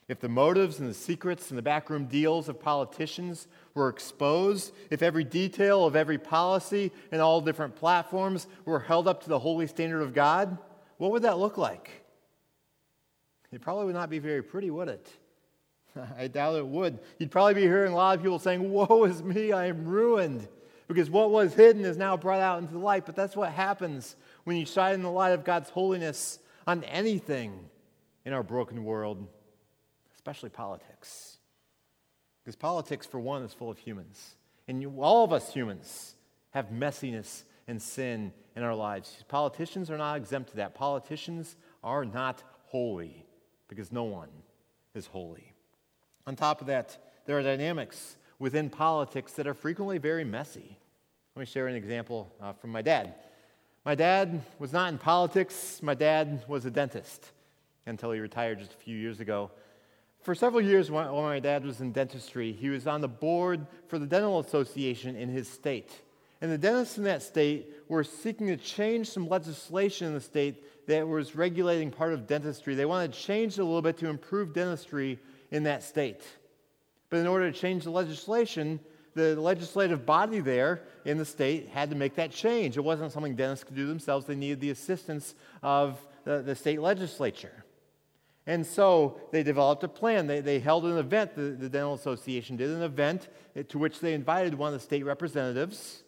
If 0.07 0.19
the 0.19 0.27
motives 0.27 0.79
and 0.79 0.89
the 0.89 0.93
secrets 0.93 1.51
and 1.51 1.57
the 1.57 1.61
backroom 1.61 2.05
deals 2.05 2.49
of 2.49 2.59
politicians 2.59 3.47
were 3.75 3.87
exposed, 3.87 4.73
if 4.89 5.01
every 5.01 5.23
detail 5.23 5.85
of 5.85 5.95
every 5.95 6.17
policy 6.17 6.91
and 7.11 7.21
all 7.21 7.39
different 7.39 7.75
platforms 7.75 8.47
were 8.65 8.79
held 8.79 9.07
up 9.07 9.23
to 9.23 9.29
the 9.29 9.39
holy 9.39 9.67
standard 9.67 10.01
of 10.01 10.13
God, 10.13 10.57
what 10.97 11.11
would 11.11 11.21
that 11.21 11.37
look 11.37 11.57
like? 11.57 11.89
It 13.51 13.61
probably 13.61 13.85
would 13.85 13.95
not 13.95 14.09
be 14.09 14.19
very 14.19 14.41
pretty, 14.41 14.69
would 14.69 14.89
it? 14.89 15.07
I 16.17 16.27
doubt 16.27 16.57
it 16.57 16.67
would. 16.67 16.99
You'd 17.19 17.31
probably 17.31 17.53
be 17.53 17.61
hearing 17.61 17.93
a 17.93 17.95
lot 17.95 18.17
of 18.17 18.23
people 18.23 18.39
saying, 18.39 18.69
Woe 18.69 19.03
is 19.05 19.21
me, 19.21 19.51
I 19.51 19.67
am 19.67 19.85
ruined. 19.85 20.47
Because 20.93 21.09
what 21.09 21.31
was 21.31 21.53
hidden 21.53 21.85
is 21.85 21.95
now 21.95 22.17
brought 22.17 22.41
out 22.41 22.59
into 22.59 22.73
the 22.73 22.79
light. 22.79 23.05
But 23.05 23.15
that's 23.15 23.35
what 23.35 23.51
happens 23.51 24.17
when 24.43 24.57
you 24.57 24.65
shine 24.65 24.95
in 24.95 25.03
the 25.03 25.09
light 25.09 25.31
of 25.31 25.45
God's 25.45 25.69
holiness 25.69 26.37
on 26.67 26.83
anything 26.83 27.57
in 28.25 28.33
our 28.33 28.43
broken 28.43 28.83
world, 28.83 29.25
especially 30.13 30.49
politics. 30.49 31.37
Because 32.43 32.57
politics, 32.57 33.05
for 33.05 33.19
one, 33.19 33.43
is 33.43 33.53
full 33.53 33.69
of 33.69 33.77
humans. 33.77 34.35
And 34.67 34.81
you, 34.81 34.93
all 34.99 35.23
of 35.23 35.31
us 35.31 35.53
humans 35.53 36.15
have 36.49 36.71
messiness 36.71 37.43
and 37.69 37.81
sin 37.81 38.33
in 38.57 38.63
our 38.63 38.75
lives. 38.75 39.23
Politicians 39.29 39.89
are 39.89 39.97
not 39.97 40.17
exempt 40.17 40.49
to 40.49 40.57
that. 40.57 40.75
Politicians 40.75 41.55
are 41.85 42.03
not 42.03 42.43
holy 42.65 43.25
because 43.69 43.93
no 43.93 44.03
one 44.03 44.29
is 44.93 45.07
holy. 45.07 45.53
On 46.27 46.35
top 46.35 46.59
of 46.59 46.67
that, 46.67 46.97
there 47.25 47.37
are 47.37 47.43
dynamics 47.43 48.17
within 48.39 48.69
politics 48.69 49.31
that 49.33 49.47
are 49.47 49.53
frequently 49.53 49.97
very 49.97 50.25
messy. 50.25 50.79
Let 51.35 51.39
me 51.39 51.45
share 51.45 51.67
an 51.67 51.75
example 51.75 52.29
uh, 52.41 52.51
from 52.51 52.71
my 52.71 52.81
dad. 52.81 53.13
My 53.85 53.95
dad 53.95 54.41
was 54.59 54.73
not 54.73 54.91
in 54.91 54.97
politics, 54.97 55.79
my 55.81 55.93
dad 55.93 56.43
was 56.45 56.65
a 56.65 56.71
dentist 56.71 57.31
until 57.85 58.11
he 58.11 58.19
retired 58.19 58.59
just 58.59 58.73
a 58.73 58.77
few 58.77 58.97
years 58.97 59.21
ago. 59.21 59.49
For 60.23 60.35
several 60.35 60.61
years, 60.61 60.91
while 60.91 61.21
my 61.21 61.39
dad 61.39 61.65
was 61.65 61.79
in 61.79 61.93
dentistry, 61.93 62.51
he 62.51 62.69
was 62.69 62.85
on 62.85 62.99
the 62.99 63.07
board 63.07 63.65
for 63.87 63.97
the 63.97 64.05
Dental 64.05 64.41
Association 64.41 65.15
in 65.15 65.29
his 65.29 65.47
state. 65.47 66.01
And 66.41 66.51
the 66.51 66.57
dentists 66.57 66.97
in 66.97 67.05
that 67.05 67.23
state 67.23 67.69
were 67.87 68.03
seeking 68.03 68.47
to 68.47 68.57
change 68.57 69.09
some 69.09 69.29
legislation 69.29 70.07
in 70.07 70.13
the 70.13 70.19
state 70.19 70.87
that 70.87 71.07
was 71.07 71.33
regulating 71.33 71.91
part 71.91 72.11
of 72.11 72.27
dentistry. 72.27 72.75
They 72.75 72.85
wanted 72.85 73.13
to 73.13 73.19
change 73.19 73.53
it 73.53 73.61
a 73.61 73.63
little 73.63 73.81
bit 73.81 73.97
to 73.99 74.09
improve 74.09 74.51
dentistry 74.53 75.17
in 75.49 75.63
that 75.63 75.81
state. 75.81 76.23
But 77.09 77.19
in 77.19 77.27
order 77.27 77.49
to 77.49 77.57
change 77.57 77.85
the 77.85 77.91
legislation, 77.91 78.81
the 79.13 79.39
legislative 79.39 80.05
body 80.05 80.39
there 80.39 80.83
in 81.05 81.17
the 81.17 81.25
state 81.25 81.69
had 81.69 81.89
to 81.89 81.95
make 81.95 82.15
that 82.15 82.31
change. 82.31 82.77
It 82.77 82.83
wasn't 82.83 83.11
something 83.11 83.35
dentists 83.35 83.63
could 83.63 83.75
do 83.75 83.87
themselves, 83.87 84.25
they 84.25 84.35
needed 84.35 84.61
the 84.61 84.69
assistance 84.69 85.35
of 85.61 85.99
the, 86.23 86.41
the 86.41 86.55
state 86.55 86.81
legislature. 86.81 87.65
And 88.47 88.65
so 88.65 89.21
they 89.31 89.43
developed 89.43 89.83
a 89.83 89.87
plan. 89.87 90.25
They, 90.25 90.39
they 90.39 90.59
held 90.59 90.85
an 90.85 90.97
event, 90.97 91.35
the, 91.35 91.51
the 91.51 91.69
Dental 91.69 91.93
Association 91.93 92.57
did 92.57 92.69
an 92.71 92.81
event 92.81 93.29
to 93.69 93.77
which 93.77 93.99
they 93.99 94.13
invited 94.13 94.55
one 94.55 94.73
of 94.73 94.79
the 94.79 94.83
state 94.83 95.05
representatives 95.05 96.03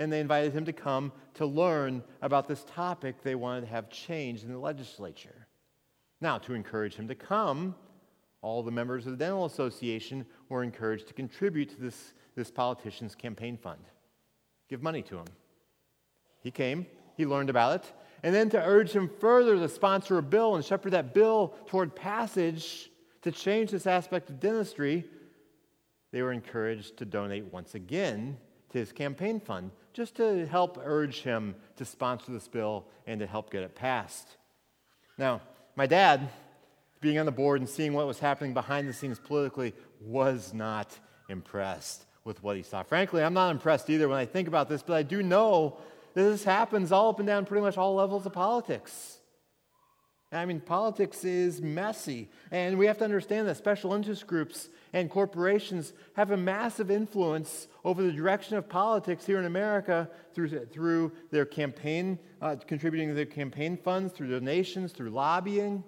and 0.00 0.10
they 0.10 0.20
invited 0.20 0.54
him 0.54 0.64
to 0.64 0.72
come 0.72 1.12
to 1.34 1.44
learn 1.44 2.02
about 2.22 2.48
this 2.48 2.64
topic 2.64 3.22
they 3.22 3.34
wanted 3.34 3.60
to 3.62 3.66
have 3.66 3.90
changed 3.90 4.44
in 4.44 4.50
the 4.50 4.58
legislature. 4.58 5.46
Now, 6.22 6.38
to 6.38 6.54
encourage 6.54 6.94
him 6.94 7.06
to 7.08 7.14
come, 7.14 7.74
all 8.40 8.62
the 8.62 8.70
members 8.70 9.04
of 9.04 9.12
the 9.12 9.18
Dental 9.18 9.44
Association 9.44 10.24
were 10.48 10.62
encouraged 10.62 11.08
to 11.08 11.14
contribute 11.14 11.68
to 11.70 11.80
this, 11.80 12.14
this 12.40 12.50
politician's 12.50 13.14
campaign 13.14 13.58
fund. 13.58 13.82
Give 14.70 14.82
money 14.82 15.02
to 15.02 15.18
him. 15.18 15.26
He 16.42 16.50
came, 16.50 16.86
he 17.18 17.26
learned 17.26 17.50
about 17.50 17.76
it, 17.76 17.92
and 18.22 18.34
then 18.34 18.48
to 18.50 18.62
urge 18.62 18.92
him 18.92 19.10
further 19.20 19.56
to 19.56 19.68
sponsor 19.68 20.16
a 20.16 20.22
bill 20.22 20.54
and 20.54 20.64
shepherd 20.64 20.92
that 20.92 21.12
bill 21.12 21.54
toward 21.66 21.94
passage 21.94 22.90
to 23.20 23.30
change 23.30 23.70
this 23.70 23.86
aspect 23.86 24.30
of 24.30 24.40
dentistry, 24.40 25.04
they 26.12 26.22
were 26.22 26.32
encouraged 26.32 26.96
to 26.96 27.04
donate 27.04 27.52
once 27.52 27.74
again 27.74 28.38
to 28.70 28.78
his 28.78 28.90
campaign 28.90 29.38
fund 29.38 29.70
just 29.92 30.16
to 30.16 30.46
help 30.46 30.80
urge 30.82 31.20
him 31.20 31.54
to 31.76 31.84
sponsor 31.84 32.32
this 32.32 32.48
bill 32.48 32.86
and 33.06 33.20
to 33.20 33.26
help 33.26 33.50
get 33.50 33.62
it 33.62 33.74
passed. 33.74 34.28
Now, 35.18 35.42
my 35.76 35.84
dad, 35.84 36.30
being 37.02 37.18
on 37.18 37.26
the 37.26 37.32
board 37.32 37.60
and 37.60 37.68
seeing 37.68 37.92
what 37.92 38.06
was 38.06 38.18
happening 38.18 38.54
behind 38.54 38.88
the 38.88 38.94
scenes 38.94 39.18
politically, 39.18 39.74
was 40.00 40.54
not 40.54 40.98
impressed 41.28 42.06
with 42.30 42.44
what 42.44 42.56
he 42.56 42.62
saw. 42.62 42.84
Frankly, 42.84 43.24
I'm 43.24 43.34
not 43.34 43.50
impressed 43.50 43.90
either 43.90 44.08
when 44.08 44.16
I 44.16 44.24
think 44.24 44.46
about 44.46 44.68
this, 44.68 44.84
but 44.84 44.94
I 44.94 45.02
do 45.02 45.20
know 45.20 45.78
that 46.14 46.22
this 46.22 46.44
happens 46.44 46.92
all 46.92 47.10
up 47.10 47.18
and 47.18 47.26
down 47.26 47.44
pretty 47.44 47.60
much 47.60 47.76
all 47.76 47.96
levels 47.96 48.24
of 48.24 48.32
politics. 48.32 49.18
I 50.30 50.44
mean, 50.44 50.60
politics 50.60 51.24
is 51.24 51.60
messy, 51.60 52.30
and 52.52 52.78
we 52.78 52.86
have 52.86 52.98
to 52.98 53.04
understand 53.04 53.48
that 53.48 53.56
special 53.56 53.94
interest 53.94 54.28
groups 54.28 54.68
and 54.92 55.10
corporations 55.10 55.92
have 56.14 56.30
a 56.30 56.36
massive 56.36 56.88
influence 56.88 57.66
over 57.84 58.00
the 58.00 58.12
direction 58.12 58.56
of 58.56 58.68
politics 58.68 59.26
here 59.26 59.40
in 59.40 59.44
America 59.44 60.08
through, 60.32 60.66
through 60.66 61.10
their 61.32 61.44
campaign, 61.44 62.16
uh, 62.40 62.54
contributing 62.64 63.08
to 63.08 63.14
their 63.14 63.26
campaign 63.26 63.76
funds, 63.76 64.12
through 64.12 64.30
donations, 64.30 64.92
through 64.92 65.10
lobbying. 65.10 65.82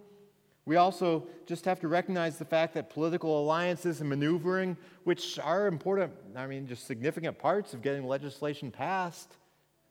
We 0.64 0.76
also 0.76 1.26
just 1.46 1.64
have 1.64 1.80
to 1.80 1.88
recognize 1.88 2.38
the 2.38 2.44
fact 2.44 2.74
that 2.74 2.88
political 2.88 3.40
alliances 3.40 4.00
and 4.00 4.08
maneuvering, 4.08 4.76
which 5.04 5.38
are 5.40 5.66
important, 5.66 6.12
I 6.36 6.46
mean, 6.46 6.68
just 6.68 6.86
significant 6.86 7.38
parts 7.38 7.74
of 7.74 7.82
getting 7.82 8.06
legislation 8.06 8.70
passed, 8.70 9.36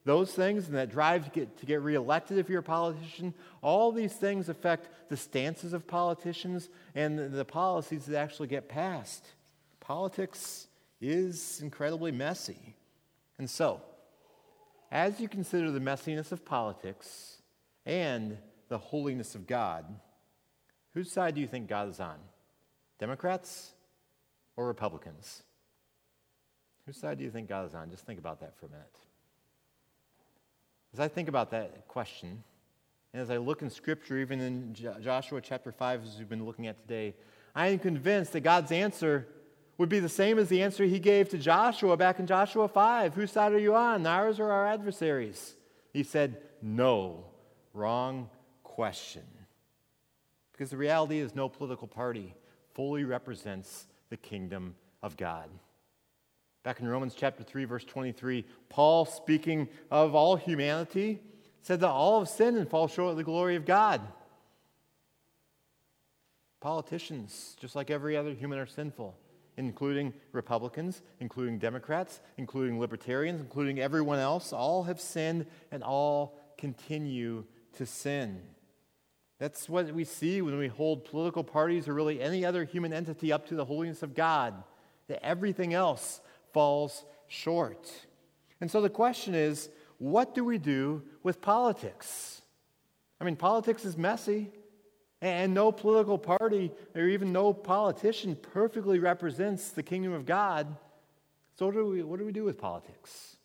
those 0.05 0.33
things 0.33 0.67
and 0.67 0.75
that 0.75 0.89
drive 0.89 1.25
to 1.25 1.31
get, 1.31 1.57
to 1.59 1.65
get 1.65 1.81
reelected 1.81 2.37
if 2.37 2.49
you're 2.49 2.59
a 2.59 2.63
politician, 2.63 3.33
all 3.61 3.91
these 3.91 4.13
things 4.13 4.49
affect 4.49 4.89
the 5.09 5.17
stances 5.17 5.73
of 5.73 5.85
politicians 5.85 6.69
and 6.95 7.19
the, 7.19 7.27
the 7.27 7.45
policies 7.45 8.05
that 8.05 8.17
actually 8.17 8.47
get 8.47 8.67
passed. 8.67 9.25
Politics 9.79 10.67
is 11.01 11.59
incredibly 11.61 12.11
messy. 12.11 12.75
And 13.37 13.49
so, 13.49 13.81
as 14.91 15.19
you 15.19 15.27
consider 15.27 15.69
the 15.71 15.79
messiness 15.79 16.31
of 16.31 16.45
politics 16.45 17.41
and 17.85 18.37
the 18.69 18.77
holiness 18.77 19.35
of 19.35 19.47
God, 19.47 19.85
whose 20.93 21.11
side 21.11 21.35
do 21.35 21.41
you 21.41 21.47
think 21.47 21.67
God 21.67 21.89
is 21.89 21.99
on? 21.99 22.17
Democrats 22.99 23.71
or 24.55 24.67
Republicans? 24.67 25.43
Whose 26.85 26.97
side 26.97 27.17
do 27.17 27.23
you 27.23 27.31
think 27.31 27.49
God 27.49 27.67
is 27.67 27.75
on? 27.75 27.89
Just 27.89 28.05
think 28.05 28.19
about 28.19 28.39
that 28.41 28.57
for 28.59 28.65
a 28.65 28.69
minute. 28.69 28.97
As 30.93 30.99
I 30.99 31.07
think 31.07 31.29
about 31.29 31.51
that 31.51 31.87
question, 31.87 32.43
and 33.13 33.21
as 33.21 33.29
I 33.29 33.37
look 33.37 33.61
in 33.61 33.69
Scripture, 33.69 34.17
even 34.17 34.39
in 34.41 34.73
Joshua 35.01 35.41
chapter 35.41 35.71
5, 35.71 36.03
as 36.03 36.17
we've 36.17 36.29
been 36.29 36.45
looking 36.45 36.67
at 36.67 36.79
today, 36.79 37.13
I 37.55 37.67
am 37.67 37.79
convinced 37.79 38.33
that 38.33 38.41
God's 38.41 38.71
answer 38.71 39.27
would 39.77 39.89
be 39.89 39.99
the 39.99 40.09
same 40.09 40.37
as 40.37 40.47
the 40.47 40.61
answer 40.61 40.83
he 40.85 40.99
gave 40.99 41.29
to 41.29 41.37
Joshua 41.37 41.97
back 41.97 42.19
in 42.19 42.27
Joshua 42.27 42.67
5. 42.67 43.15
Whose 43.15 43.31
side 43.31 43.51
are 43.51 43.59
you 43.59 43.75
on, 43.75 44.05
ours 44.05 44.39
or 44.39 44.51
our 44.51 44.67
adversaries? 44.67 45.55
He 45.91 46.03
said, 46.03 46.37
No, 46.61 47.25
wrong 47.73 48.29
question. 48.63 49.23
Because 50.61 50.69
the 50.69 50.77
reality 50.77 51.17
is, 51.17 51.33
no 51.33 51.49
political 51.49 51.87
party 51.87 52.35
fully 52.75 53.03
represents 53.03 53.87
the 54.11 54.17
kingdom 54.17 54.75
of 55.01 55.17
God. 55.17 55.49
Back 56.61 56.79
in 56.79 56.87
Romans 56.87 57.15
chapter 57.17 57.41
3, 57.41 57.65
verse 57.65 57.83
23, 57.83 58.45
Paul, 58.69 59.05
speaking 59.05 59.69
of 59.89 60.13
all 60.13 60.35
humanity, 60.35 61.19
said 61.63 61.79
that 61.79 61.89
all 61.89 62.19
have 62.19 62.29
sinned 62.29 62.57
and 62.57 62.69
fall 62.69 62.87
short 62.87 63.09
of 63.09 63.17
the 63.17 63.23
glory 63.23 63.55
of 63.55 63.65
God. 63.65 64.01
Politicians, 66.59 67.57
just 67.59 67.75
like 67.75 67.89
every 67.89 68.15
other 68.15 68.31
human, 68.31 68.59
are 68.59 68.67
sinful, 68.67 69.17
including 69.57 70.13
Republicans, 70.31 71.01
including 71.19 71.57
Democrats, 71.57 72.21
including 72.37 72.79
libertarians, 72.79 73.41
including 73.41 73.79
everyone 73.79 74.19
else. 74.19 74.53
All 74.53 74.83
have 74.83 75.01
sinned 75.01 75.47
and 75.71 75.81
all 75.81 76.37
continue 76.59 77.45
to 77.77 77.87
sin. 77.87 78.43
That's 79.41 79.67
what 79.67 79.91
we 79.91 80.03
see 80.03 80.39
when 80.43 80.55
we 80.59 80.67
hold 80.67 81.03
political 81.03 81.43
parties 81.43 81.87
or 81.87 81.95
really 81.95 82.21
any 82.21 82.45
other 82.45 82.63
human 82.63 82.93
entity 82.93 83.33
up 83.33 83.47
to 83.47 83.55
the 83.55 83.65
holiness 83.65 84.03
of 84.03 84.13
God, 84.13 84.53
that 85.07 85.25
everything 85.25 85.73
else 85.73 86.21
falls 86.53 87.03
short. 87.27 87.91
And 88.61 88.69
so 88.69 88.81
the 88.81 88.89
question 88.89 89.33
is 89.33 89.69
what 89.97 90.35
do 90.35 90.45
we 90.45 90.59
do 90.59 91.01
with 91.23 91.41
politics? 91.41 92.43
I 93.19 93.23
mean, 93.23 93.35
politics 93.35 93.83
is 93.83 93.97
messy, 93.97 94.51
and 95.23 95.55
no 95.55 95.71
political 95.71 96.19
party 96.19 96.71
or 96.93 97.07
even 97.07 97.31
no 97.31 97.51
politician 97.51 98.35
perfectly 98.35 98.99
represents 98.99 99.69
the 99.69 99.81
kingdom 99.81 100.13
of 100.13 100.27
God. 100.27 100.67
So, 101.57 101.65
what 101.65 101.73
do 101.73 101.87
we, 101.87 102.03
what 102.03 102.19
do, 102.19 102.25
we 102.25 102.31
do 102.31 102.43
with 102.43 102.59
politics? 102.59 103.37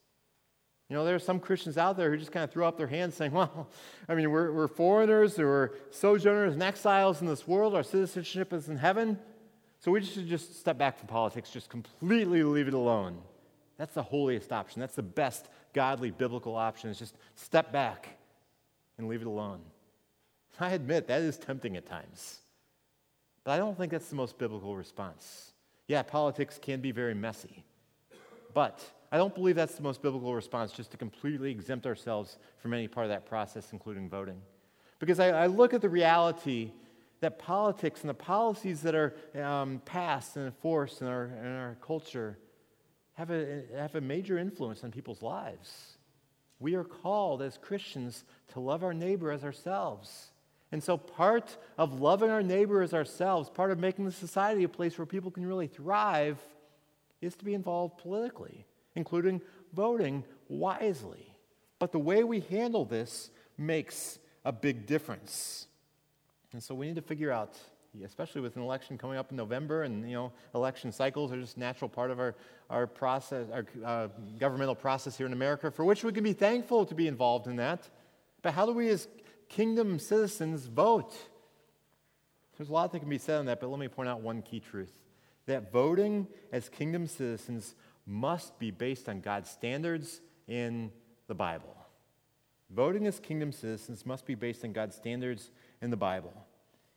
You 0.89 0.95
know, 0.95 1.05
there 1.05 1.17
are 1.17 1.21
some 1.21 1.41
Christians 1.41 1.77
out 1.77 1.97
there 1.97 2.11
who 2.11 2.17
just 2.17 2.31
kind 2.31 2.45
of 2.45 2.53
throw 2.53 2.67
up 2.67 2.79
their 2.79 2.87
hands 2.87 3.17
saying, 3.17 3.33
well, 3.33 3.69
I 4.09 4.15
mean, 4.15 4.31
we're, 4.31 4.53
we're 4.53 4.69
foreigners 4.69 5.39
or 5.39 5.47
we're 5.47 5.71
sojourners 5.91 6.55
and 6.55 6.63
exiles 6.63 7.21
in 7.21 7.27
this 7.27 7.47
world. 7.47 7.75
Our 7.75 7.83
citizenship 7.83 8.53
is 8.53 8.69
in 8.69 8.77
heaven. 8.77 9.19
So 9.81 9.91
we 9.91 10.03
should 10.03 10.27
just 10.27 10.59
step 10.59 10.79
back 10.79 10.99
from 10.99 11.09
politics, 11.09 11.51
just 11.51 11.69
completely 11.69 12.43
leave 12.43 12.69
it 12.69 12.75
alone. 12.75 13.19
That's 13.79 13.95
the 13.95 14.03
holiest 14.03 14.53
option. 14.53 14.81
That's 14.81 14.95
the 14.95 15.03
best 15.03 15.49
godly 15.75 16.11
biblical 16.11 16.57
option 16.57 16.89
is 16.89 16.99
just 16.99 17.15
step 17.35 17.73
back 17.73 18.17
and 18.97 19.09
leave 19.09 19.21
it 19.21 19.27
alone. 19.27 19.61
I 20.59 20.71
admit 20.71 21.09
that 21.09 21.21
is 21.21 21.37
tempting 21.37 21.77
at 21.77 21.87
times. 21.87 22.39
But 23.45 23.53
I 23.53 23.59
don't 23.59 23.77
think 23.77 23.93
that's 23.93 24.09
the 24.09 24.17
most 24.17 24.39
biblical 24.39 24.75
response. 24.75 25.53
Yeah, 25.87 26.03
politics 26.03 26.59
can 26.61 26.81
be 26.81 26.93
very 26.93 27.15
messy. 27.15 27.63
But 28.55 28.83
I 29.13 29.17
don't 29.17 29.35
believe 29.35 29.57
that's 29.57 29.75
the 29.75 29.83
most 29.83 30.03
biblical 30.03 30.35
response, 30.35 30.73
just 30.73 30.91
to 30.93 30.97
completely 30.97 31.51
exempt 31.51 31.87
ourselves 31.87 32.39
from 32.59 32.75
any 32.75 32.89
part 32.89 33.05
of 33.05 33.11
that 33.11 33.27
process, 33.27 33.73
including 33.73 34.09
voting. 34.09 34.41
Because 34.99 35.21
I, 35.21 35.29
I 35.29 35.47
look 35.47 35.75
at 35.75 35.81
the 35.81 35.89
reality 35.89 36.73
that 37.21 37.39
politics 37.39 38.01
and 38.01 38.11
the 38.11 38.15
policies 38.15 38.83
that 38.83 38.95
are 38.95 39.15
um, 39.41 39.81
passed 39.85 40.37
and 40.37 40.47
enforced 40.47 41.01
in 41.01 41.07
our, 41.07 41.27
in 41.27 41.47
our 41.47 41.77
culture 41.81 42.39
have 43.15 43.31
a, 43.31 43.63
have 43.77 43.95
a 43.95 44.01
major 44.01 44.39
influence 44.39 44.85
on 44.85 44.91
people's 44.91 45.23
lives. 45.23 45.97
We 46.59 46.75
are 46.75 46.85
called 46.85 47.43
as 47.43 47.59
Christians 47.59 48.25
to 48.53 48.61
love 48.61 48.85
our 48.85 48.95
neighbor 48.95 49.31
as 49.31 49.45
ourselves. 49.45 50.31
And 50.73 50.83
so, 50.83 50.97
part 50.97 51.57
of 51.79 52.01
loving 52.01 52.31
our 52.31 52.43
neighbor 52.43 52.83
as 52.83 52.93
ourselves, 52.93 53.49
part 53.49 53.71
of 53.71 53.79
making 53.79 54.05
the 54.05 54.13
society 54.13 54.65
a 54.65 54.69
place 54.69 54.99
where 54.99 55.07
people 55.07 55.31
can 55.31 55.47
really 55.47 55.69
thrive, 55.69 56.39
is 57.21 57.35
to 57.37 57.45
be 57.45 57.55
involved 57.55 57.99
politically, 57.99 58.67
including 58.97 59.41
voting 59.73 60.25
wisely. 60.49 61.33
But 61.79 61.93
the 61.93 61.99
way 61.99 62.25
we 62.25 62.41
handle 62.41 62.85
this 62.85 63.31
makes 63.57 64.19
a 64.45 64.53
big 64.53 64.87
difference. 64.87 65.67
And 66.53 66.63
so 66.63 66.75
we 66.75 66.87
need 66.87 66.97
to 66.97 67.03
figure 67.03 67.31
out, 67.31 67.59
especially 68.05 68.41
with 68.41 68.57
an 68.57 68.63
election 68.63 68.97
coming 68.97 69.19
up 69.19 69.31
in 69.31 69.37
November, 69.37 69.83
and 69.83 70.09
you 70.09 70.17
know, 70.17 70.33
election 70.55 70.91
cycles 70.91 71.33
are 71.33 71.41
just 71.41 71.57
a 71.57 71.61
natural 71.61 71.89
part 71.89 72.11
of 72.11 72.19
our, 72.19 72.35
our 72.71 72.87
process, 72.87 73.47
our 73.53 73.67
uh, 73.85 74.09
governmental 74.39 74.75
process 74.75 75.17
here 75.17 75.27
in 75.27 75.33
America, 75.33 75.71
for 75.71 75.85
which 75.85 76.03
we 76.03 76.13
can 76.13 76.25
be 76.25 76.33
thankful 76.33 76.87
to 76.87 76.95
be 76.95 77.07
involved 77.07 77.47
in 77.47 77.57
that. 77.57 77.89
But 78.43 78.55
how 78.55 78.65
do 78.65 78.73
we 78.73 78.89
as 78.89 79.09
kingdom 79.49 79.99
citizens 79.99 80.67
vote? 80.67 81.15
There's 82.57 82.71
a 82.71 82.73
lot 82.73 82.93
that 82.93 83.01
can 83.01 83.09
be 83.09 83.19
said 83.19 83.41
on 83.41 83.47
that, 83.47 83.61
but 83.61 83.69
let 83.69 83.79
me 83.79 83.89
point 83.89 84.09
out 84.09 84.23
one 84.23 84.41
key 84.41 84.61
truth 84.61 84.93
that 85.47 85.71
voting 85.71 86.27
as 86.53 86.69
kingdom 86.69 87.07
citizens 87.07 87.75
must 88.07 88.59
be 88.59 88.71
based 88.71 89.09
on 89.09 89.21
God's 89.21 89.51
standards 89.51 90.21
in 90.47 90.93
the 91.27 91.35
Bible. 91.35 91.77
Voting 92.71 93.07
as 93.07 93.21
kingdom 93.21 93.53
citizens 93.53 94.07
must 94.07 94.27
be 94.27 94.35
based 94.35 94.65
on 94.65 94.73
God's 94.73 94.97
standards 94.97 95.51
in 95.81 95.91
the 95.91 95.97
Bible. 95.97 96.33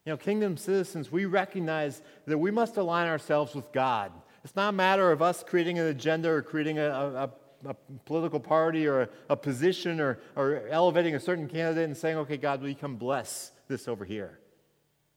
You 0.06 0.14
know, 0.14 0.18
kingdom 0.18 0.58
citizens, 0.58 1.12
we 1.12 1.26
recognize 1.26 2.02
that 2.26 2.38
we 2.38 2.52
must 2.52 2.78
align 2.78 3.08
ourselves 3.08 3.54
with 3.54 3.72
God. 3.72 4.12
It's 4.44 4.56
not 4.56 4.70
a 4.70 4.74
matter 4.74 5.12
of 5.12 5.22
us 5.22 5.44
creating 5.46 5.78
an 5.78 5.88
agenda 5.88 6.30
or 6.30 6.42
creating 6.42 6.80
a, 6.80 6.90
a, 6.90 7.30
a 7.66 7.76
political 8.06 8.40
party 8.40 8.88
or 8.88 9.02
a, 9.02 9.10
a 9.30 9.36
position 9.36 10.00
or, 10.00 10.20
or 10.36 10.68
elevating 10.70 11.16
a 11.16 11.20
certain 11.20 11.48
candidate 11.48 11.84
and 11.84 11.98
saying, 11.98 12.18
okay, 12.18 12.38
God, 12.38 12.62
will 12.62 12.70
you 12.70 12.76
come 12.76 12.96
bless 12.96 13.52
this 13.68 13.88
over 13.88 14.06
here? 14.06 14.40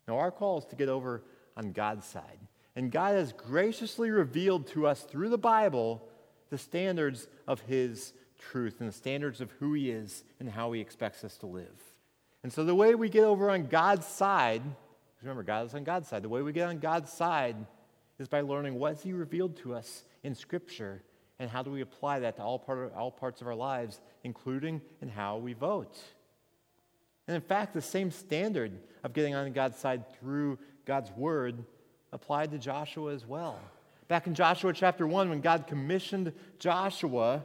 No, 0.09 0.19
our 0.19 0.31
call 0.31 0.59
is 0.59 0.65
to 0.67 0.77
get 0.77 0.89
over 0.89 1.23
on 1.57 1.73
God's 1.73 2.05
side. 2.07 2.39
And 2.75 2.91
God 2.91 3.15
has 3.15 3.33
graciously 3.33 4.11
revealed 4.11 4.67
to 4.69 4.87
us 4.87 5.03
through 5.03 5.29
the 5.29 5.39
Bible 5.39 6.03
the 6.51 6.59
standards 6.59 7.29
of 7.47 7.61
His 7.61 8.13
truth 8.39 8.81
and 8.81 8.89
the 8.89 8.95
standards 8.95 9.41
of 9.41 9.51
who 9.53 9.73
He 9.75 9.91
is 9.91 10.25
and 10.41 10.49
how 10.49 10.73
He 10.73 10.81
expects 10.81 11.25
us 11.25 11.37
to 11.39 11.47
live. 11.47 11.81
And 12.43 12.53
so 12.53 12.65
the 12.65 12.75
way 12.75 12.95
we 12.95 13.09
get 13.09 13.25
over 13.25 13.51
on 13.51 13.67
God's 13.67 14.07
side, 14.07 14.63
remember, 15.23 15.43
God 15.43 15.67
is 15.67 15.75
on 15.75 15.85
God's 15.85 16.09
side. 16.09 16.23
The 16.23 16.29
way 16.29 16.43
we 16.43 16.53
get 16.53 16.69
on 16.69 16.79
God's 16.79 17.13
side 17.13 17.57
is 18.19 18.29
by 18.29 18.41
learning 18.41 18.79
what 18.79 19.01
He 19.01 19.13
revealed 19.13 19.57
to 19.59 19.75
us 19.75 20.05
in 20.23 20.35
Scripture 20.35 21.03
and 21.39 21.51
how 21.51 21.63
do 21.63 21.71
we 21.71 21.81
apply 21.81 22.21
that 22.21 22.37
to 22.37 22.43
all, 22.43 22.59
part 22.59 22.79
of, 22.79 22.93
all 22.95 23.11
parts 23.11 23.41
of 23.41 23.47
our 23.47 23.55
lives, 23.55 24.01
including 24.23 24.81
in 25.01 25.09
how 25.09 25.39
we 25.39 25.53
vote. 25.55 25.99
And 27.27 27.35
in 27.35 27.43
fact, 27.43 27.75
the 27.75 27.83
same 27.83 28.11
standard 28.11 28.73
of 29.03 29.13
getting 29.13 29.35
on 29.35 29.53
God's 29.53 29.79
side 29.79 30.05
through 30.19 30.59
God's 30.85 31.11
Word 31.13 31.65
applied 32.13 32.51
to 32.53 32.59
Joshua 32.59 33.13
as 33.13 33.27
well. 33.27 33.59
Back 34.09 34.27
in 34.27 34.35
Joshua 34.35 34.73
chapter 34.73 35.07
1, 35.07 35.31
when 35.31 35.41
God 35.41 35.67
commissioned 35.67 36.33
Joshua, 36.59 37.43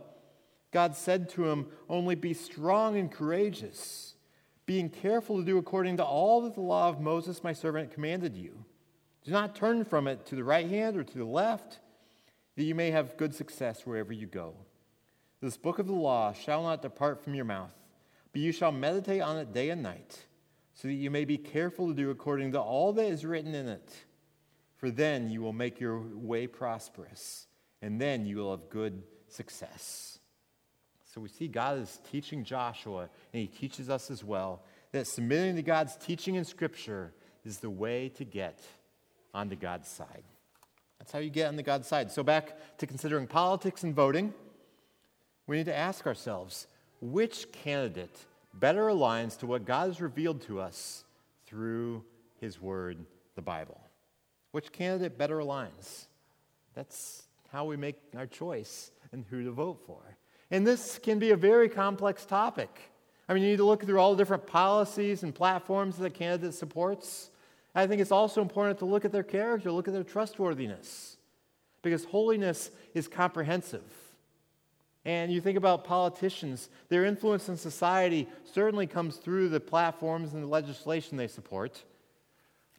God 0.71 0.95
said 0.95 1.30
to 1.30 1.47
him, 1.49 1.67
Only 1.89 2.15
be 2.15 2.34
strong 2.34 2.97
and 2.97 3.12
courageous 3.12 4.15
being 4.67 4.89
careful 4.89 5.38
to 5.38 5.43
do 5.45 5.58
according 5.58 5.97
to 5.97 6.03
all 6.03 6.41
that 6.41 6.53
the 6.53 6.62
law 6.62 6.89
of 6.89 6.99
Moses, 6.99 7.43
my 7.43 7.53
servant, 7.53 7.93
commanded 7.93 8.36
you. 8.36 8.65
Do 9.23 9.32
not 9.32 9.56
turn 9.56 9.86
from 9.86 10.08
it 10.08 10.25
to 10.27 10.36
the 10.36 10.43
right 10.43 10.69
hand 10.69 10.97
or 10.97 11.03
to 11.03 11.17
the 11.17 11.25
left, 11.25 11.80
that 12.56 12.63
you 12.63 12.75
may 12.75 12.91
have 12.91 13.17
good 13.17 13.34
success 13.34 13.86
wherever 13.86 14.12
you 14.12 14.27
go. 14.27 14.53
This 15.41 15.56
book 15.56 15.80
of 15.80 15.88
the 15.88 15.93
law 15.93 16.34
shall 16.34 16.63
not 16.63 16.82
depart 16.82 17.23
from 17.23 17.34
your 17.34 17.45
mouth, 17.45 17.73
but 18.34 18.41
you 18.41 18.51
shall 18.51 18.71
meditate 18.71 19.21
on 19.21 19.38
it 19.38 19.53
day 19.53 19.69
and 19.69 19.82
night, 19.82 20.25
so 20.73 20.89
that 20.89 20.93
you 20.95 21.10
may 21.10 21.23
be 21.23 21.38
careful 21.38 21.88
to 21.88 21.93
do 21.93 22.10
according 22.10 22.51
to 22.51 22.60
all 22.60 22.91
that 22.93 23.06
is 23.06 23.25
written 23.25 23.56
in 23.56 23.69
it. 23.69 23.93
For 24.78 24.92
then 24.92 25.30
you 25.30 25.42
will 25.42 25.54
make 25.54 25.80
your 25.80 26.00
way 26.00 26.48
prosperous, 26.48 27.48
and 27.82 28.00
then 28.00 28.26
you 28.26 28.38
will 28.38 28.52
have 28.52 28.70
good 28.70 29.04
success. 29.28 30.20
So 31.13 31.20
we 31.20 31.30
see 31.30 31.48
God 31.48 31.80
is 31.80 32.00
teaching 32.12 32.44
Joshua, 32.44 33.10
and 33.34 33.42
he 33.42 33.48
teaches 33.48 33.90
us 33.90 34.12
as 34.12 34.24
well, 34.24 34.62
that 34.92 35.08
submitting 35.08 35.56
to 35.56 35.63
God's 35.63 35.96
teaching 35.96 36.36
in 36.36 36.46
Scripture 36.46 37.12
is 37.44 37.58
the 37.58 37.70
way 37.70 38.10
to 38.10 38.24
get 38.24 38.60
onto 39.34 39.56
God's 39.56 39.88
side. 39.88 40.24
That's 41.00 41.12
how 41.12 41.20
you 41.20 41.30
get 41.30 41.48
on 41.48 41.56
the 41.56 41.63
God's 41.63 41.88
side. 41.88 42.12
So, 42.12 42.24
back 42.24 42.78
to 42.78 42.88
considering 42.88 43.28
politics 43.28 43.84
and 43.84 43.96
voting, 43.96 44.34
we 45.48 45.58
need 45.58 45.66
to 45.66 45.76
ask 45.76 46.06
ourselves 46.06 46.68
which 47.02 47.52
candidate 47.52 48.26
better 48.54 48.88
aligns 48.88 49.38
to 49.40 49.48
what 49.48 49.66
God 49.66 49.88
has 49.88 50.02
revealed 50.02 50.42
to 50.44 50.60
us 50.60 51.04
through 51.46 52.04
His 52.40 52.62
Word, 52.62 52.98
the 53.36 53.42
Bible? 53.42 53.80
Which 54.52 54.72
candidate 54.72 55.18
better 55.18 55.38
aligns? 55.38 56.06
That's 56.74 57.24
how 57.52 57.66
we 57.66 57.78
make 57.78 57.98
our 58.16 58.28
choice 58.28 58.92
and 59.12 59.26
who 59.30 59.44
to 59.44 59.52
vote 59.52 59.82
for. 59.86 60.18
And 60.52 60.66
this 60.66 61.00
can 61.00 61.20
be 61.20 61.32
a 61.32 61.36
very 61.36 61.70
complex 61.70 62.26
topic. 62.26 62.70
I 63.28 63.34
mean, 63.34 63.44
you 63.44 63.50
need 63.50 63.58
to 63.58 63.66
look 63.66 63.84
through 63.84 64.00
all 64.00 64.12
the 64.12 64.18
different 64.18 64.48
policies 64.48 65.24
and 65.24 65.36
platforms 65.36 65.98
that 65.98 66.04
the 66.04 66.10
candidate 66.10 66.54
supports. 66.54 67.30
I 67.76 67.86
think 67.86 68.02
it's 68.02 68.12
also 68.12 68.42
important 68.42 68.80
to 68.80 68.86
look 68.86 69.06
at 69.06 69.12
their 69.12 69.24
character, 69.24 69.72
look 69.72 69.88
at 69.88 69.94
their 69.94 70.04
trustworthiness, 70.04 71.18
because 71.82 72.06
holiness 72.06 72.72
is 72.94 73.08
comprehensive. 73.08 73.84
And 75.04 75.32
you 75.32 75.40
think 75.40 75.58
about 75.58 75.84
politicians, 75.84 76.70
their 76.90 77.06
influence 77.06 77.50
in 77.50 77.58
society 77.58 78.28
certainly 78.44 78.88
comes 78.88 79.18
through 79.18 79.50
the 79.50 79.60
platforms 79.60 80.34
and 80.34 80.44
the 80.44 80.48
legislation 80.48 81.18
they 81.18 81.28
support. 81.28 81.84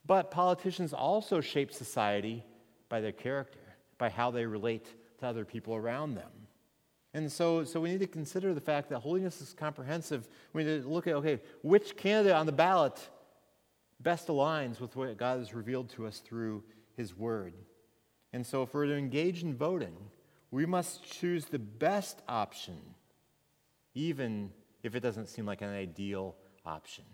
But 0.09 0.31
politicians 0.31 0.95
also 0.95 1.41
shape 1.43 1.71
society 1.71 2.43
by 2.89 3.03
their 3.03 3.13
character, 3.13 3.61
by 3.99 4.09
how 4.09 4.31
they 4.31 4.47
relate 4.47 4.87
to 5.19 5.27
other 5.27 5.45
people 5.45 5.77
around 5.77 6.15
them. 6.15 6.31
And 7.13 7.31
so, 7.31 7.63
so 7.63 7.79
we 7.79 7.91
need 7.91 8.01
to 8.01 8.07
consider 8.07 8.55
the 8.55 8.61
fact 8.61 8.89
that 8.89 9.01
holiness 9.01 9.43
is 9.43 9.53
comprehensive. 9.53 10.27
We 10.55 10.65
need 10.65 10.83
to 10.83 10.89
look 10.89 11.07
at, 11.07 11.15
okay, 11.17 11.41
which 11.63 11.95
candidate 11.97 12.33
on 12.33 12.47
the 12.47 12.53
ballot 12.53 12.99
best 14.01 14.29
aligns 14.29 14.81
with 14.81 14.97
what 14.97 15.17
God 15.19 15.41
has 15.41 15.53
revealed 15.53 15.91
to 15.91 16.07
us 16.07 16.21
through 16.21 16.65
His 16.97 17.15
Word. 17.17 17.53
And 18.33 18.47
so, 18.47 18.63
if 18.63 18.73
we're 18.73 18.87
to 18.87 18.97
engage 18.97 19.43
in 19.43 19.55
voting, 19.55 19.97
we 20.51 20.65
must 20.65 21.05
choose 21.05 21.47
the 21.47 21.59
best 21.59 22.23
option, 22.29 22.79
even 23.95 24.53
if 24.83 24.95
it 24.95 25.01
doesn't 25.01 25.27
seem 25.27 25.45
like 25.45 25.61
an 25.61 25.69
ideal 25.69 26.35
option. 26.65 27.05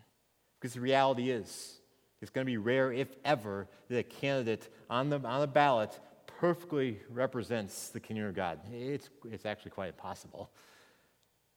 Because 0.61 0.75
the 0.75 0.81
reality 0.81 1.31
is, 1.31 1.81
it's 2.25 2.31
going 2.31 2.47
to 2.47 2.51
be 2.51 2.57
rare, 2.57 2.91
if 2.91 3.09
ever, 3.23 3.69
that 3.91 3.99
a 3.99 4.03
candidate 4.03 4.71
on 4.89 5.11
the, 5.11 5.21
on 5.21 5.43
the 5.43 5.47
ballot 5.47 6.01
perfectly 6.27 6.99
represents 7.11 7.91
the 7.91 8.01
kingdom 8.01 8.25
of 8.25 8.35
God. 8.35 8.61
It's, 8.73 9.11
it's 9.31 9.45
actually 9.45 9.73
quite 9.73 9.89
impossible. 9.89 10.51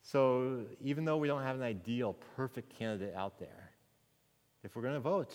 So, 0.01 0.65
even 0.82 1.06
though 1.06 1.15
we 1.15 1.30
don't 1.30 1.41
have 1.41 1.56
an 1.56 1.62
ideal, 1.62 2.17
perfect 2.36 2.77
candidate 2.77 3.15
out 3.15 3.39
there, 3.39 3.71
if 4.65 4.75
we're 4.75 4.82
going 4.82 4.95
to 4.95 4.99
vote, 4.99 5.34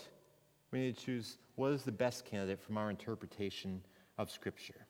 we 0.70 0.80
need 0.80 0.98
to 0.98 1.02
choose 1.02 1.38
what 1.54 1.72
is 1.72 1.82
the 1.82 1.92
best 1.92 2.26
candidate 2.26 2.60
from 2.60 2.76
our 2.76 2.90
interpretation 2.90 3.80
of 4.18 4.30
Scripture. 4.30 4.86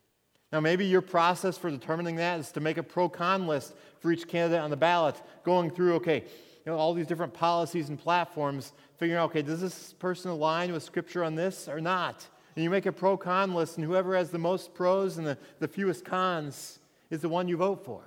Now, 0.51 0.59
maybe 0.59 0.85
your 0.85 1.01
process 1.01 1.57
for 1.57 1.71
determining 1.71 2.17
that 2.17 2.41
is 2.41 2.51
to 2.51 2.59
make 2.59 2.77
a 2.77 2.83
pro 2.83 3.07
con 3.07 3.47
list 3.47 3.75
for 4.01 4.11
each 4.11 4.27
candidate 4.27 4.59
on 4.59 4.71
the 4.71 4.75
ballot, 4.75 5.15
going 5.45 5.71
through, 5.71 5.93
okay, 5.93 6.25
you 6.65 6.71
know, 6.71 6.77
all 6.77 6.93
these 6.93 7.07
different 7.07 7.33
policies 7.33 7.89
and 7.89 7.99
platforms, 7.99 8.71
figuring 8.97 9.19
out, 9.19 9.31
okay, 9.31 9.41
does 9.41 9.59
this 9.59 9.93
person 9.93 10.31
align 10.31 10.71
with 10.71 10.83
Scripture 10.83 11.23
on 11.23 11.35
this 11.35 11.67
or 11.67 11.81
not? 11.81 12.27
And 12.55 12.63
you 12.63 12.69
make 12.69 12.85
a 12.85 12.91
pro 12.91 13.17
con 13.17 13.53
list, 13.53 13.77
and 13.77 13.85
whoever 13.85 14.15
has 14.15 14.29
the 14.29 14.37
most 14.37 14.73
pros 14.73 15.17
and 15.17 15.27
the, 15.27 15.37
the 15.59 15.67
fewest 15.67 16.05
cons 16.05 16.79
is 17.09 17.21
the 17.21 17.29
one 17.29 17.47
you 17.47 17.57
vote 17.57 17.83
for. 17.83 18.01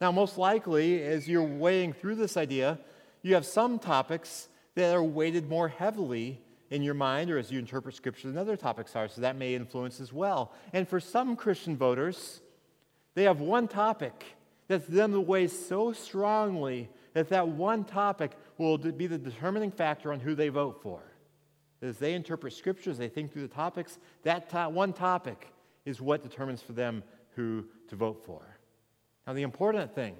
Now, 0.00 0.10
most 0.10 0.38
likely, 0.38 1.02
as 1.02 1.28
you're 1.28 1.42
weighing 1.42 1.92
through 1.92 2.16
this 2.16 2.36
idea, 2.36 2.80
you 3.22 3.34
have 3.34 3.46
some 3.46 3.78
topics 3.78 4.48
that 4.74 4.94
are 4.94 5.02
weighted 5.02 5.48
more 5.48 5.68
heavily 5.68 6.40
in 6.70 6.82
your 6.82 6.94
mind 6.94 7.30
or 7.30 7.38
as 7.38 7.52
you 7.52 7.58
interpret 7.58 7.94
Scripture 7.94 8.28
than 8.28 8.38
other 8.38 8.56
topics 8.56 8.96
are, 8.96 9.06
so 9.06 9.20
that 9.20 9.36
may 9.36 9.54
influence 9.54 10.00
as 10.00 10.12
well. 10.12 10.52
And 10.72 10.88
for 10.88 10.98
some 10.98 11.36
Christian 11.36 11.76
voters, 11.76 12.40
they 13.14 13.24
have 13.24 13.40
one 13.40 13.68
topic 13.68 14.24
that's 14.68 14.86
them 14.86 15.26
weighs 15.26 15.66
so 15.66 15.92
strongly 15.92 16.88
that 17.14 17.28
that 17.28 17.48
one 17.48 17.84
topic 17.84 18.32
will 18.58 18.78
be 18.78 19.06
the 19.06 19.18
determining 19.18 19.70
factor 19.70 20.12
on 20.12 20.20
who 20.20 20.34
they 20.34 20.48
vote 20.48 20.80
for. 20.82 21.02
As 21.82 21.98
they 21.98 22.14
interpret 22.14 22.52
Scriptures, 22.52 22.98
they 22.98 23.08
think 23.08 23.32
through 23.32 23.42
the 23.42 23.48
topics, 23.48 23.98
that 24.22 24.48
to- 24.50 24.68
one 24.68 24.92
topic 24.92 25.52
is 25.84 26.00
what 26.00 26.22
determines 26.22 26.62
for 26.62 26.72
them 26.72 27.02
who 27.34 27.64
to 27.88 27.96
vote 27.96 28.24
for. 28.24 28.58
Now, 29.26 29.32
the 29.32 29.42
important 29.42 29.94
thing 29.94 30.14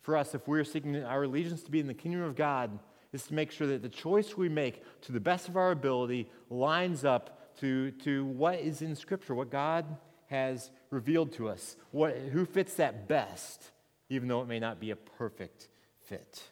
for 0.00 0.16
us, 0.16 0.34
if 0.34 0.46
we're 0.48 0.64
seeking 0.64 1.02
our 1.04 1.24
allegiance 1.24 1.62
to 1.62 1.70
be 1.70 1.80
in 1.80 1.86
the 1.86 1.94
kingdom 1.94 2.22
of 2.22 2.34
God, 2.34 2.78
is 3.12 3.24
to 3.24 3.34
make 3.34 3.50
sure 3.50 3.66
that 3.68 3.82
the 3.82 3.88
choice 3.88 4.36
we 4.36 4.48
make 4.48 4.82
to 5.02 5.12
the 5.12 5.20
best 5.20 5.48
of 5.48 5.56
our 5.56 5.70
ability 5.70 6.28
lines 6.50 7.04
up 7.04 7.56
to, 7.60 7.92
to 7.92 8.24
what 8.26 8.58
is 8.60 8.82
in 8.82 8.94
Scripture, 8.94 9.34
what 9.34 9.50
God 9.50 9.84
has 10.26 10.70
revealed 10.90 11.32
to 11.32 11.48
us, 11.48 11.76
what, 11.92 12.16
who 12.16 12.44
fits 12.44 12.74
that 12.74 13.08
best, 13.08 13.70
even 14.08 14.28
though 14.28 14.42
it 14.42 14.48
may 14.48 14.58
not 14.58 14.80
be 14.80 14.90
a 14.90 14.96
perfect 14.96 15.68
fit. 16.06 16.42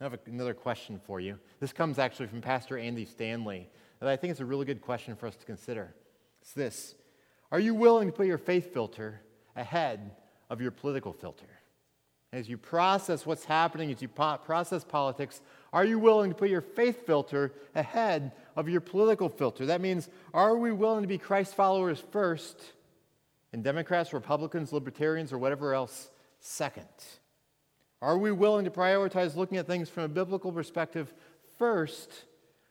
I 0.00 0.04
have 0.04 0.18
another 0.26 0.54
question 0.54 1.00
for 1.04 1.20
you. 1.20 1.38
This 1.58 1.72
comes 1.72 1.98
actually 1.98 2.26
from 2.26 2.42
Pastor 2.42 2.76
Andy 2.76 3.06
Stanley, 3.06 3.68
and 4.00 4.10
I 4.10 4.16
think 4.16 4.30
it's 4.30 4.40
a 4.40 4.44
really 4.44 4.66
good 4.66 4.82
question 4.82 5.16
for 5.16 5.26
us 5.26 5.36
to 5.36 5.46
consider. 5.46 5.94
It's 6.42 6.52
this 6.52 6.94
Are 7.50 7.60
you 7.60 7.74
willing 7.74 8.08
to 8.08 8.12
put 8.12 8.26
your 8.26 8.38
faith 8.38 8.72
filter 8.72 9.20
ahead 9.54 10.10
of 10.50 10.60
your 10.60 10.70
political 10.70 11.12
filter? 11.12 11.46
As 12.32 12.48
you 12.48 12.58
process 12.58 13.24
what's 13.24 13.44
happening, 13.44 13.90
as 13.90 14.02
you 14.02 14.08
po- 14.08 14.36
process 14.38 14.84
politics, 14.84 15.40
are 15.72 15.84
you 15.84 15.98
willing 15.98 16.30
to 16.30 16.36
put 16.36 16.50
your 16.50 16.60
faith 16.60 17.06
filter 17.06 17.54
ahead 17.74 18.32
of 18.56 18.68
your 18.68 18.82
political 18.82 19.30
filter? 19.30 19.66
That 19.66 19.80
means, 19.80 20.10
are 20.34 20.56
we 20.56 20.72
willing 20.72 21.02
to 21.02 21.08
be 21.08 21.18
Christ 21.18 21.54
followers 21.54 22.02
first, 22.10 22.60
and 23.52 23.64
Democrats, 23.64 24.12
Republicans, 24.12 24.72
Libertarians, 24.72 25.32
or 25.32 25.38
whatever 25.38 25.72
else 25.72 26.10
second? 26.40 26.84
Are 28.02 28.18
we 28.18 28.30
willing 28.30 28.64
to 28.66 28.70
prioritize 28.70 29.36
looking 29.36 29.58
at 29.58 29.66
things 29.66 29.88
from 29.88 30.04
a 30.04 30.08
biblical 30.08 30.52
perspective 30.52 31.12
first 31.58 32.10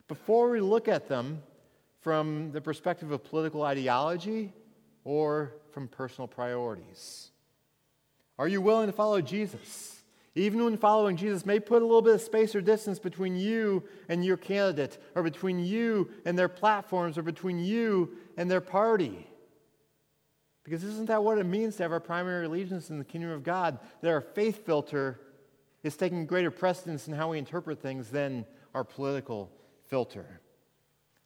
before 0.07 0.49
we 0.51 0.61
look 0.61 0.87
at 0.87 1.07
them 1.07 1.41
from 2.01 2.51
the 2.51 2.61
perspective 2.61 3.11
of 3.11 3.23
political 3.23 3.63
ideology 3.63 4.53
or 5.03 5.53
from 5.71 5.87
personal 5.87 6.27
priorities? 6.27 7.31
Are 8.37 8.47
you 8.47 8.61
willing 8.61 8.87
to 8.87 8.93
follow 8.93 9.21
Jesus? 9.21 10.03
Even 10.35 10.63
when 10.63 10.77
following 10.77 11.15
Jesus 11.15 11.45
may 11.45 11.59
put 11.59 11.81
a 11.81 11.85
little 11.85 12.01
bit 12.01 12.15
of 12.15 12.21
space 12.21 12.53
or 12.53 12.61
distance 12.61 12.99
between 12.99 13.35
you 13.35 13.83
and 14.09 14.23
your 14.23 14.35
candidate, 14.35 15.01
or 15.15 15.23
between 15.23 15.59
you 15.59 16.09
and 16.25 16.37
their 16.37 16.49
platforms, 16.49 17.17
or 17.17 17.23
between 17.23 17.57
you 17.57 18.17
and 18.35 18.51
their 18.51 18.61
party. 18.61 19.27
Because 20.65 20.83
isn't 20.83 21.05
that 21.05 21.23
what 21.23 21.37
it 21.37 21.45
means 21.45 21.75
to 21.77 21.83
have 21.83 21.91
our 21.91 21.99
primary 21.99 22.47
allegiance 22.47 22.89
in 22.89 22.97
the 22.97 23.05
kingdom 23.05 23.29
of 23.29 23.43
God? 23.43 23.79
That 24.01 24.09
our 24.09 24.19
faith 24.19 24.65
filter 24.65 25.21
is 25.83 25.95
taking 25.95 26.25
greater 26.25 26.49
precedence 26.49 27.07
in 27.07 27.13
how 27.13 27.31
we 27.31 27.37
interpret 27.37 27.79
things 27.79 28.09
than 28.09 28.45
our 28.73 28.83
political 28.83 29.51
filter. 29.87 30.41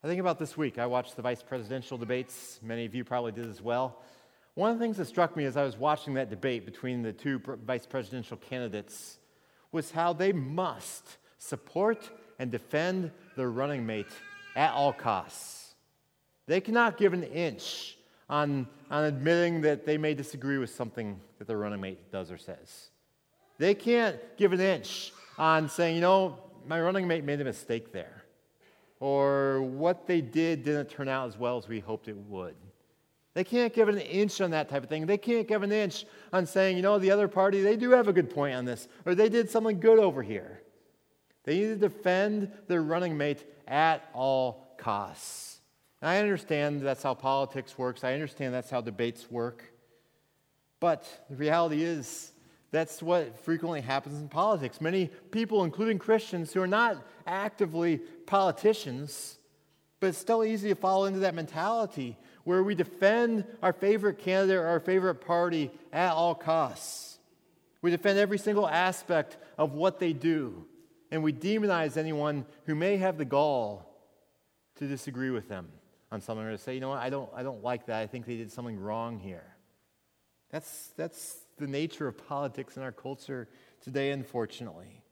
I 0.03 0.07
think 0.07 0.19
about 0.19 0.39
this 0.39 0.57
week. 0.57 0.77
I 0.77 0.85
watched 0.85 1.15
the 1.15 1.21
vice 1.21 1.41
presidential 1.41 1.97
debates. 1.97 2.59
Many 2.61 2.85
of 2.85 2.93
you 2.93 3.05
probably 3.05 3.31
did 3.31 3.49
as 3.49 3.61
well. 3.61 4.01
One 4.55 4.71
of 4.71 4.77
the 4.77 4.83
things 4.83 4.97
that 4.97 5.05
struck 5.05 5.37
me 5.37 5.45
as 5.45 5.55
I 5.55 5.63
was 5.63 5.77
watching 5.77 6.15
that 6.15 6.29
debate 6.29 6.65
between 6.65 7.01
the 7.01 7.13
two 7.13 7.41
vice 7.65 7.85
presidential 7.85 8.35
candidates 8.35 9.19
was 9.71 9.91
how 9.91 10.11
they 10.11 10.33
must 10.33 11.17
support 11.37 12.09
and 12.39 12.51
defend 12.51 13.11
their 13.37 13.49
running 13.49 13.85
mate 13.85 14.11
at 14.57 14.73
all 14.73 14.91
costs. 14.91 15.75
They 16.45 16.59
cannot 16.59 16.97
give 16.97 17.13
an 17.13 17.23
inch 17.23 17.95
on, 18.29 18.67
on 18.91 19.05
admitting 19.05 19.61
that 19.61 19.85
they 19.85 19.97
may 19.97 20.13
disagree 20.13 20.57
with 20.57 20.69
something 20.69 21.19
that 21.37 21.47
their 21.47 21.57
running 21.57 21.81
mate 21.81 22.11
does 22.11 22.31
or 22.31 22.37
says. 22.37 22.89
They 23.57 23.73
can't 23.73 24.17
give 24.37 24.53
an 24.53 24.59
inch 24.59 25.11
on 25.37 25.69
saying, 25.69 25.95
you 25.95 26.01
know, 26.01 26.37
my 26.67 26.79
running 26.79 27.07
mate 27.07 27.23
made 27.23 27.41
a 27.41 27.43
mistake 27.43 27.91
there. 27.91 28.23
Or 28.99 29.61
what 29.61 30.07
they 30.07 30.21
did 30.21 30.63
didn't 30.63 30.89
turn 30.89 31.07
out 31.07 31.27
as 31.27 31.37
well 31.37 31.57
as 31.57 31.67
we 31.67 31.79
hoped 31.79 32.07
it 32.07 32.17
would. 32.17 32.55
They 33.33 33.43
can't 33.43 33.73
give 33.73 33.87
an 33.87 33.97
inch 33.97 34.41
on 34.41 34.51
that 34.51 34.69
type 34.69 34.83
of 34.83 34.89
thing. 34.89 35.05
They 35.05 35.17
can't 35.17 35.47
give 35.47 35.63
an 35.63 35.71
inch 35.71 36.05
on 36.33 36.45
saying, 36.45 36.75
you 36.75 36.83
know, 36.83 36.99
the 36.99 37.11
other 37.11 37.27
party, 37.27 37.61
they 37.61 37.77
do 37.77 37.91
have 37.91 38.07
a 38.07 38.13
good 38.13 38.29
point 38.29 38.55
on 38.55 38.65
this, 38.65 38.87
or 39.05 39.15
they 39.15 39.29
did 39.29 39.49
something 39.49 39.79
good 39.79 39.99
over 39.99 40.21
here. 40.21 40.61
They 41.45 41.59
need 41.59 41.67
to 41.67 41.75
defend 41.77 42.51
their 42.67 42.81
running 42.81 43.17
mate 43.17 43.45
at 43.67 44.09
all 44.13 44.75
costs. 44.77 45.58
And 46.01 46.09
I 46.09 46.19
understand 46.19 46.81
that's 46.81 47.03
how 47.03 47.13
politics 47.13 47.77
works. 47.77 48.03
I 48.03 48.13
understand 48.13 48.53
that's 48.53 48.69
how 48.69 48.81
debates 48.81 49.29
work. 49.29 49.63
But 50.79 51.05
the 51.29 51.35
reality 51.35 51.83
is, 51.83 52.31
that's 52.71 53.01
what 53.01 53.37
frequently 53.39 53.81
happens 53.81 54.19
in 54.19 54.29
politics. 54.29 54.79
Many 54.79 55.07
people, 55.31 55.63
including 55.63 55.97
Christians, 55.97 56.53
who 56.53 56.61
are 56.61 56.67
not 56.67 57.03
actively 57.25 57.97
politicians, 58.27 59.39
but 59.99 60.07
it's 60.07 60.17
still 60.17 60.43
easy 60.45 60.69
to 60.69 60.75
fall 60.75 61.05
into 61.05 61.19
that 61.19 61.35
mentality 61.35 62.15
where 62.43 62.63
we 62.63 62.75
defend 62.75 63.43
our 63.61 63.73
favorite 63.73 64.19
candidate 64.19 64.57
or 64.57 64.67
our 64.67 64.79
favorite 64.79 65.15
party 65.15 65.71
at 65.91 66.11
all 66.11 66.35
costs. 66.35 67.17
We 67.81 67.91
defend 67.91 68.19
every 68.19 68.37
single 68.37 68.67
aspect 68.67 69.37
of 69.57 69.73
what 69.73 69.99
they 69.99 70.13
do, 70.13 70.65
and 71.11 71.23
we 71.23 71.33
demonize 71.33 71.97
anyone 71.97 72.45
who 72.65 72.75
may 72.75 72.97
have 72.97 73.17
the 73.17 73.25
gall 73.25 73.85
to 74.75 74.87
disagree 74.87 75.31
with 75.31 75.49
them 75.49 75.69
on 76.11 76.21
something 76.21 76.45
or 76.45 76.51
to 76.51 76.57
say, 76.57 76.73
you 76.73 76.79
know 76.79 76.89
what, 76.89 76.99
I 76.99 77.09
don't, 77.09 77.29
I 77.35 77.43
don't 77.43 77.63
like 77.63 77.85
that. 77.87 78.01
I 78.01 78.07
think 78.07 78.25
they 78.25 78.37
did 78.37 78.51
something 78.51 78.79
wrong 78.79 79.19
here. 79.19 79.55
That's, 80.49 80.91
that's 80.97 81.37
the 81.57 81.67
nature 81.67 82.07
of 82.07 82.17
politics 82.27 82.77
in 82.77 82.83
our 82.83 82.91
culture 82.91 83.47
today, 83.81 84.11
unfortunately. 84.11 85.03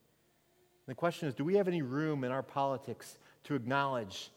The 0.88 0.96
question 0.96 1.28
is 1.28 1.36
do 1.36 1.44
we 1.44 1.56
have 1.56 1.68
any 1.68 1.82
room 1.82 2.24
in 2.24 2.32
our 2.32 2.44
politics 2.44 3.18
to 3.44 3.56
acknowledge 3.56 4.32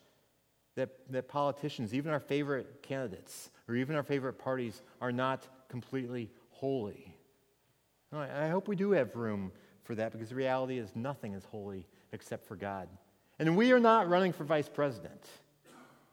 that, 0.77 0.91
that 1.11 1.29
politicians, 1.29 1.95
even 1.95 2.13
our 2.13 2.21
favorite 2.21 2.83
candidates 2.83 3.51
or 3.69 3.77
even 3.77 3.97
our 3.97 4.03
favorite 4.03 4.39
parties, 4.39 4.83
are 5.01 5.13
not 5.13 5.47
completely 5.69 6.31
holy. 6.51 7.15
I 8.13 8.49
hope 8.49 8.67
we 8.67 8.77
do 8.77 8.91
have 8.91 9.15
room 9.15 9.53
for 9.85 9.95
that 9.95 10.13
because 10.13 10.31
the 10.31 10.35
reality 10.35 10.79
is 10.79 10.95
nothing 10.97 11.35
is 11.35 11.45
holy 11.45 11.87
except 12.13 12.47
for 12.47 12.57
God. 12.57 12.89
And 13.39 13.57
we 13.57 13.73
are 13.73 13.79
not 13.79 14.09
running 14.09 14.33
for 14.33 14.45
vice 14.45 14.69
president. 14.69 15.25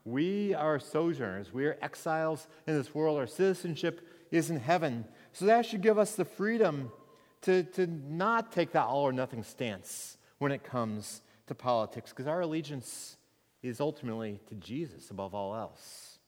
We 0.07 0.53
are 0.53 0.79
sojourners. 0.79 1.53
We 1.53 1.65
are 1.65 1.77
exiles 1.81 2.47
in 2.65 2.77
this 2.77 2.95
world. 2.95 3.17
Our 3.17 3.27
citizenship 3.27 4.07
is 4.31 4.49
in 4.49 4.57
heaven. 4.57 5.03
So 5.33 5.45
that 5.47 5.65
should 5.65 5.81
give 5.81 5.97
us 5.97 6.15
the 6.15 6.23
freedom 6.23 6.93
to, 7.41 7.63
to 7.63 7.87
not 7.87 8.53
take 8.53 8.71
that 8.71 8.85
all 8.85 9.03
or 9.03 9.11
nothing 9.11 9.43
stance 9.43 10.17
when 10.37 10.53
it 10.53 10.63
comes 10.63 11.21
to 11.47 11.55
politics 11.55 12.11
because 12.11 12.25
our 12.25 12.39
allegiance 12.39 13.17
is 13.61 13.81
ultimately 13.81 14.39
to 14.47 14.55
Jesus 14.55 15.11
above 15.11 15.35
all 15.35 15.53
else. 15.53 16.19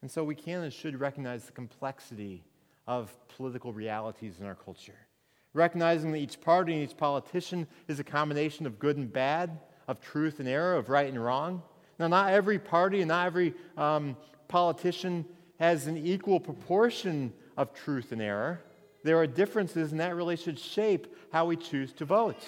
And 0.00 0.08
so 0.08 0.22
we 0.22 0.36
can 0.36 0.62
and 0.62 0.72
should 0.72 1.00
recognize 1.00 1.46
the 1.46 1.52
complexity 1.52 2.44
of 2.86 3.12
political 3.26 3.72
realities 3.72 4.36
in 4.38 4.46
our 4.46 4.54
culture. 4.54 5.08
Recognizing 5.52 6.12
that 6.12 6.18
each 6.18 6.40
party 6.40 6.74
and 6.74 6.88
each 6.88 6.96
politician 6.96 7.66
is 7.88 7.98
a 7.98 8.04
combination 8.04 8.66
of 8.66 8.78
good 8.78 8.96
and 8.96 9.12
bad, 9.12 9.58
of 9.88 10.00
truth 10.00 10.38
and 10.38 10.48
error, 10.48 10.76
of 10.76 10.90
right 10.90 11.08
and 11.08 11.22
wrong. 11.22 11.60
Now, 11.98 12.08
not 12.08 12.32
every 12.32 12.58
party 12.58 13.00
and 13.00 13.08
not 13.08 13.26
every 13.26 13.54
um, 13.76 14.16
politician 14.48 15.24
has 15.58 15.86
an 15.86 15.96
equal 15.96 16.40
proportion 16.40 17.32
of 17.56 17.72
truth 17.74 18.12
and 18.12 18.20
error. 18.20 18.60
There 19.04 19.16
are 19.18 19.26
differences, 19.26 19.92
and 19.92 20.00
that 20.00 20.16
really 20.16 20.36
should 20.36 20.58
shape 20.58 21.14
how 21.30 21.46
we 21.46 21.56
choose 21.56 21.92
to 21.94 22.04
vote. 22.04 22.42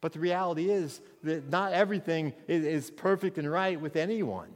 But 0.00 0.12
the 0.12 0.20
reality 0.20 0.70
is 0.70 1.00
that 1.22 1.48
not 1.50 1.72
everything 1.72 2.32
is, 2.46 2.90
perfect 2.90 3.38
and 3.38 3.50
right 3.50 3.80
with 3.80 3.96
anyone. 3.96 4.50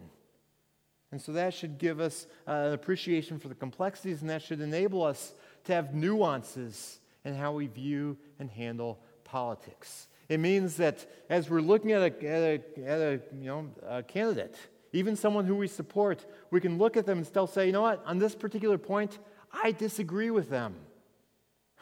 And 1.10 1.20
so 1.20 1.32
that 1.32 1.54
should 1.54 1.78
give 1.78 2.00
us 2.00 2.26
uh, 2.46 2.50
an 2.50 2.72
appreciation 2.74 3.38
for 3.38 3.48
the 3.48 3.54
complexities, 3.54 4.20
and 4.20 4.30
that 4.30 4.42
should 4.42 4.60
enable 4.60 5.02
us 5.02 5.32
to 5.64 5.74
have 5.74 5.94
nuances 5.94 7.00
in 7.24 7.34
how 7.34 7.52
we 7.52 7.66
view 7.66 8.16
and 8.38 8.50
handle 8.50 8.98
politics. 9.24 10.08
It 10.28 10.40
means 10.40 10.76
that 10.76 11.06
as 11.30 11.48
we're 11.48 11.60
looking 11.60 11.92
at 11.92 12.02
a, 12.02 12.26
at 12.26 12.42
a, 12.42 12.84
at 12.84 13.00
a 13.00 13.20
you 13.40 13.46
know, 13.46 13.70
a 13.86 14.02
candidate, 14.02 14.56
even 14.92 15.16
someone 15.16 15.46
who 15.46 15.56
we 15.56 15.68
support, 15.68 16.26
we 16.50 16.60
can 16.60 16.78
look 16.78 16.96
at 16.96 17.06
them 17.06 17.18
and 17.18 17.26
still 17.26 17.46
say, 17.46 17.66
you 17.66 17.72
know 17.72 17.82
what, 17.82 18.02
on 18.06 18.18
this 18.18 18.34
particular 18.34 18.78
point, 18.78 19.18
I 19.52 19.72
disagree 19.72 20.30
with 20.30 20.50
them. 20.50 20.74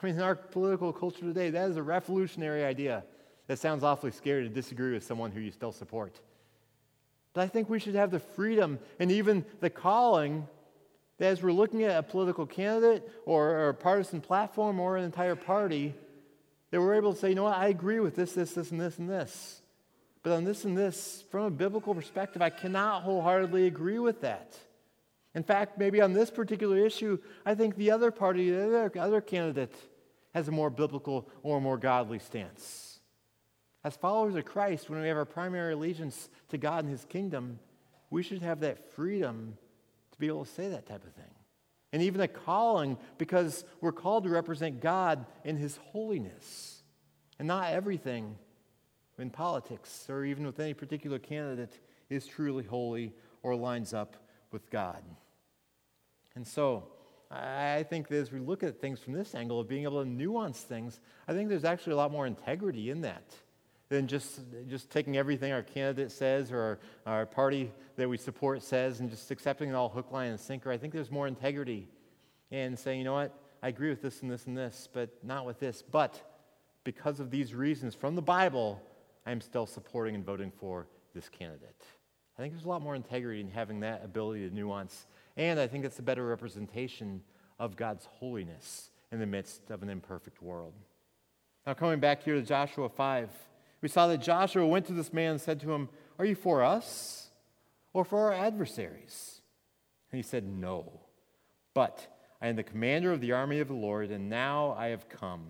I 0.01 0.07
mean, 0.07 0.17
in 0.17 0.23
our 0.23 0.35
political 0.35 0.93
culture 0.93 1.21
today, 1.21 1.51
that 1.51 1.71
is 1.71 1.77
a 1.77 1.83
revolutionary 1.83 2.65
idea. 2.65 3.05
That 3.49 3.59
sounds 3.59 3.83
awfully 3.83 4.11
scary 4.13 4.43
to 4.43 4.49
disagree 4.49 4.93
with 4.93 5.05
someone 5.05 5.31
who 5.31 5.41
you 5.41 5.51
still 5.51 5.73
support. 5.73 6.21
But 7.33 7.43
I 7.43 7.49
think 7.49 7.69
we 7.69 7.79
should 7.79 7.95
have 7.95 8.11
the 8.11 8.19
freedom 8.19 8.79
and 8.99 9.11
even 9.11 9.45
the 9.61 9.71
calling 9.71 10.47
that 11.19 11.27
as 11.27 11.43
we're 11.43 11.53
looking 11.53 11.83
at 11.83 11.97
a 11.97 12.03
political 12.03 12.47
candidate 12.47 13.09
or, 13.25 13.51
or 13.51 13.69
a 13.71 13.75
partisan 13.75 14.21
platform 14.21 14.81
or 14.81 14.97
an 14.97 15.05
entire 15.05 15.37
party, 15.37 15.95
that 16.77 16.83
we're 16.83 16.93
able 16.93 17.15
to 17.15 17.19
say, 17.19 17.31
you 17.31 17.35
know 17.35 17.45
what, 17.45 17.57
I 17.57 17.69
agree 17.69 18.01
with 18.01 18.17
this, 18.17 18.33
this, 18.33 18.53
this, 18.53 18.71
and 18.71 18.79
this, 18.79 18.99
and 18.99 19.09
this. 19.09 19.63
But 20.23 20.33
on 20.33 20.45
this 20.45 20.67
and 20.67 20.77
this, 20.77 21.25
from 21.31 21.45
a 21.45 21.51
biblical 21.51 21.95
perspective, 21.95 22.43
I 22.43 22.51
cannot 22.51 23.03
wholeheartedly 23.03 23.67
agree 23.67 23.99
with 23.99 24.21
that. 24.21 24.55
In 25.35 25.43
fact, 25.43 25.79
maybe 25.79 26.03
on 26.03 26.13
this 26.13 26.31
particular 26.31 26.77
issue, 26.77 27.19
I 27.47 27.55
think 27.55 27.77
the 27.77 27.93
other 27.93 28.11
party, 28.11 28.51
the 28.51 28.67
other, 28.67 28.93
other 29.01 29.23
candidate, 29.23 29.75
has 30.35 30.49
a 30.49 30.53
more 30.53 30.69
biblical 30.69 31.31
or 31.43 31.63
more 31.63 31.79
godly 31.79 32.19
stance. 32.19 33.01
As 33.83 33.97
followers 33.97 34.35
of 34.35 34.45
Christ, 34.45 34.91
when 34.91 35.01
we 35.01 35.09
have 35.09 35.17
our 35.17 35.25
primary 35.25 35.73
allegiance 35.73 36.29
to 36.51 36.59
God 36.59 36.85
and 36.85 36.91
His 36.91 37.07
kingdom, 37.07 37.59
we 38.11 38.23
should 38.23 38.43
have 38.43 38.61
that 38.61 38.93
freedom 38.93 39.57
to 40.13 40.19
be 40.19 40.27
able 40.27 40.45
to 40.45 40.53
say 40.53 40.69
that 40.69 40.85
type 40.85 41.07
of 41.07 41.13
thing. 41.15 41.36
And 41.93 42.03
even 42.03 42.21
a 42.21 42.29
calling 42.29 42.99
because 43.19 43.65
we're 43.81 43.93
called 43.93 44.25
to 44.25 44.31
represent 44.31 44.81
God 44.81 45.27
in 45.45 45.57
His 45.57 45.77
holiness. 45.77 46.83
And 47.39 47.49
not 47.49 47.73
everything 47.73 48.37
in 49.19 49.31
politics 49.31 50.07
or 50.09 50.25
even 50.25 50.45
with 50.45 50.61
any 50.61 50.75
particular 50.75 51.19
candidate 51.19 51.79
is 52.11 52.27
truly 52.27 52.65
holy 52.65 53.15
or 53.43 53.55
lines 53.55 53.95
up 53.95 54.17
with 54.51 54.71
God. 54.71 55.03
And 56.35 56.47
so, 56.47 56.89
I 57.31 57.85
think 57.89 58.09
that 58.09 58.17
as 58.17 58.31
we 58.31 58.39
look 58.39 58.63
at 58.63 58.81
things 58.81 59.01
from 59.01 59.13
this 59.13 59.35
angle 59.35 59.59
of 59.59 59.69
being 59.69 59.83
able 59.83 60.03
to 60.03 60.09
nuance 60.09 60.61
things, 60.61 61.01
I 61.27 61.33
think 61.33 61.49
there's 61.49 61.65
actually 61.65 61.95
a 61.95 61.97
lot 61.97 62.13
more 62.13 62.27
integrity 62.27 62.91
in 62.91 63.01
that 63.01 63.35
than 63.89 64.07
just, 64.07 64.41
just 64.69 64.91
taking 64.91 65.17
everything 65.17 65.53
our 65.53 65.63
candidate 65.63 66.11
says 66.11 66.51
or 66.51 66.79
our, 67.07 67.15
our 67.19 67.27
party 67.27 67.73
that 67.97 68.09
we 68.09 68.17
support 68.17 68.63
says 68.63 69.01
and 69.01 69.11
just 69.11 69.31
accepting 69.31 69.71
it 69.71 69.75
all 69.75 69.89
hook, 69.89 70.11
line, 70.11 70.31
and 70.31 70.41
sinker. 70.41 70.71
I 70.71 70.77
think 70.79 70.93
there's 70.93 71.11
more 71.11 71.29
integrity 71.29 71.89
in 72.51 72.77
saying, 72.77 72.99
you 72.99 73.05
know 73.05 73.15
what, 73.15 73.39
I 73.63 73.69
agree 73.69 73.91
with 73.91 74.03
this 74.03 74.23
and 74.23 74.31
this 74.31 74.47
and 74.47 74.57
this, 74.57 74.89
but 74.93 75.11
not 75.23 75.47
with 75.47 75.61
this. 75.61 75.83
But 75.83 76.21
because 76.85 77.21
of 77.21 77.31
these 77.31 77.55
reasons 77.55 77.95
from 77.95 78.15
the 78.15 78.23
Bible, 78.23 78.81
I'm 79.25 79.41
still 79.41 79.67
supporting 79.67 80.15
and 80.15 80.25
voting 80.25 80.51
for 80.51 80.87
this 81.15 81.29
candidate. 81.29 81.83
I 82.39 82.43
think 82.43 82.53
there's 82.53 82.65
a 82.65 82.69
lot 82.69 82.83
more 82.83 82.95
integrity 82.95 83.41
in 83.41 83.51
having 83.51 83.81
that 83.81 84.05
ability 84.05 84.49
to 84.49 84.55
nuance. 84.55 85.07
And 85.37 85.59
I 85.59 85.67
think 85.67 85.85
it's 85.85 85.99
a 85.99 86.03
better 86.03 86.25
representation 86.27 87.23
of 87.59 87.77
God's 87.77 88.05
holiness 88.05 88.91
in 89.11 89.19
the 89.19 89.27
midst 89.27 89.71
of 89.71 89.83
an 89.83 89.89
imperfect 89.89 90.43
world. 90.43 90.75
Now, 91.67 91.75
coming 91.75 91.99
back 91.99 92.23
here 92.23 92.35
to 92.35 92.43
Joshua 92.43 92.89
5, 92.89 93.31
we 93.81 93.89
saw 93.89 94.07
that 94.09 94.19
Joshua 94.19 94.67
went 94.67 94.87
to 94.87 94.93
this 94.93 95.13
man 95.13 95.33
and 95.33 95.41
said 95.41 95.61
to 95.61 95.73
him, 95.73 95.89
Are 96.19 96.25
you 96.25 96.35
for 96.35 96.63
us 96.63 97.31
or 97.93 98.05
for 98.05 98.21
our 98.21 98.33
adversaries? 98.33 99.41
And 100.11 100.19
he 100.19 100.23
said, 100.23 100.45
No. 100.47 101.01
But 101.75 102.07
I 102.41 102.49
am 102.49 102.57
the 102.57 102.63
commander 102.63 103.13
of 103.13 103.21
the 103.21 103.33
army 103.33 103.61
of 103.61 103.69
the 103.69 103.75
Lord, 103.75 104.11
and 104.11 104.29
now 104.29 104.75
I 104.79 104.89
have 104.89 105.09
come. 105.09 105.47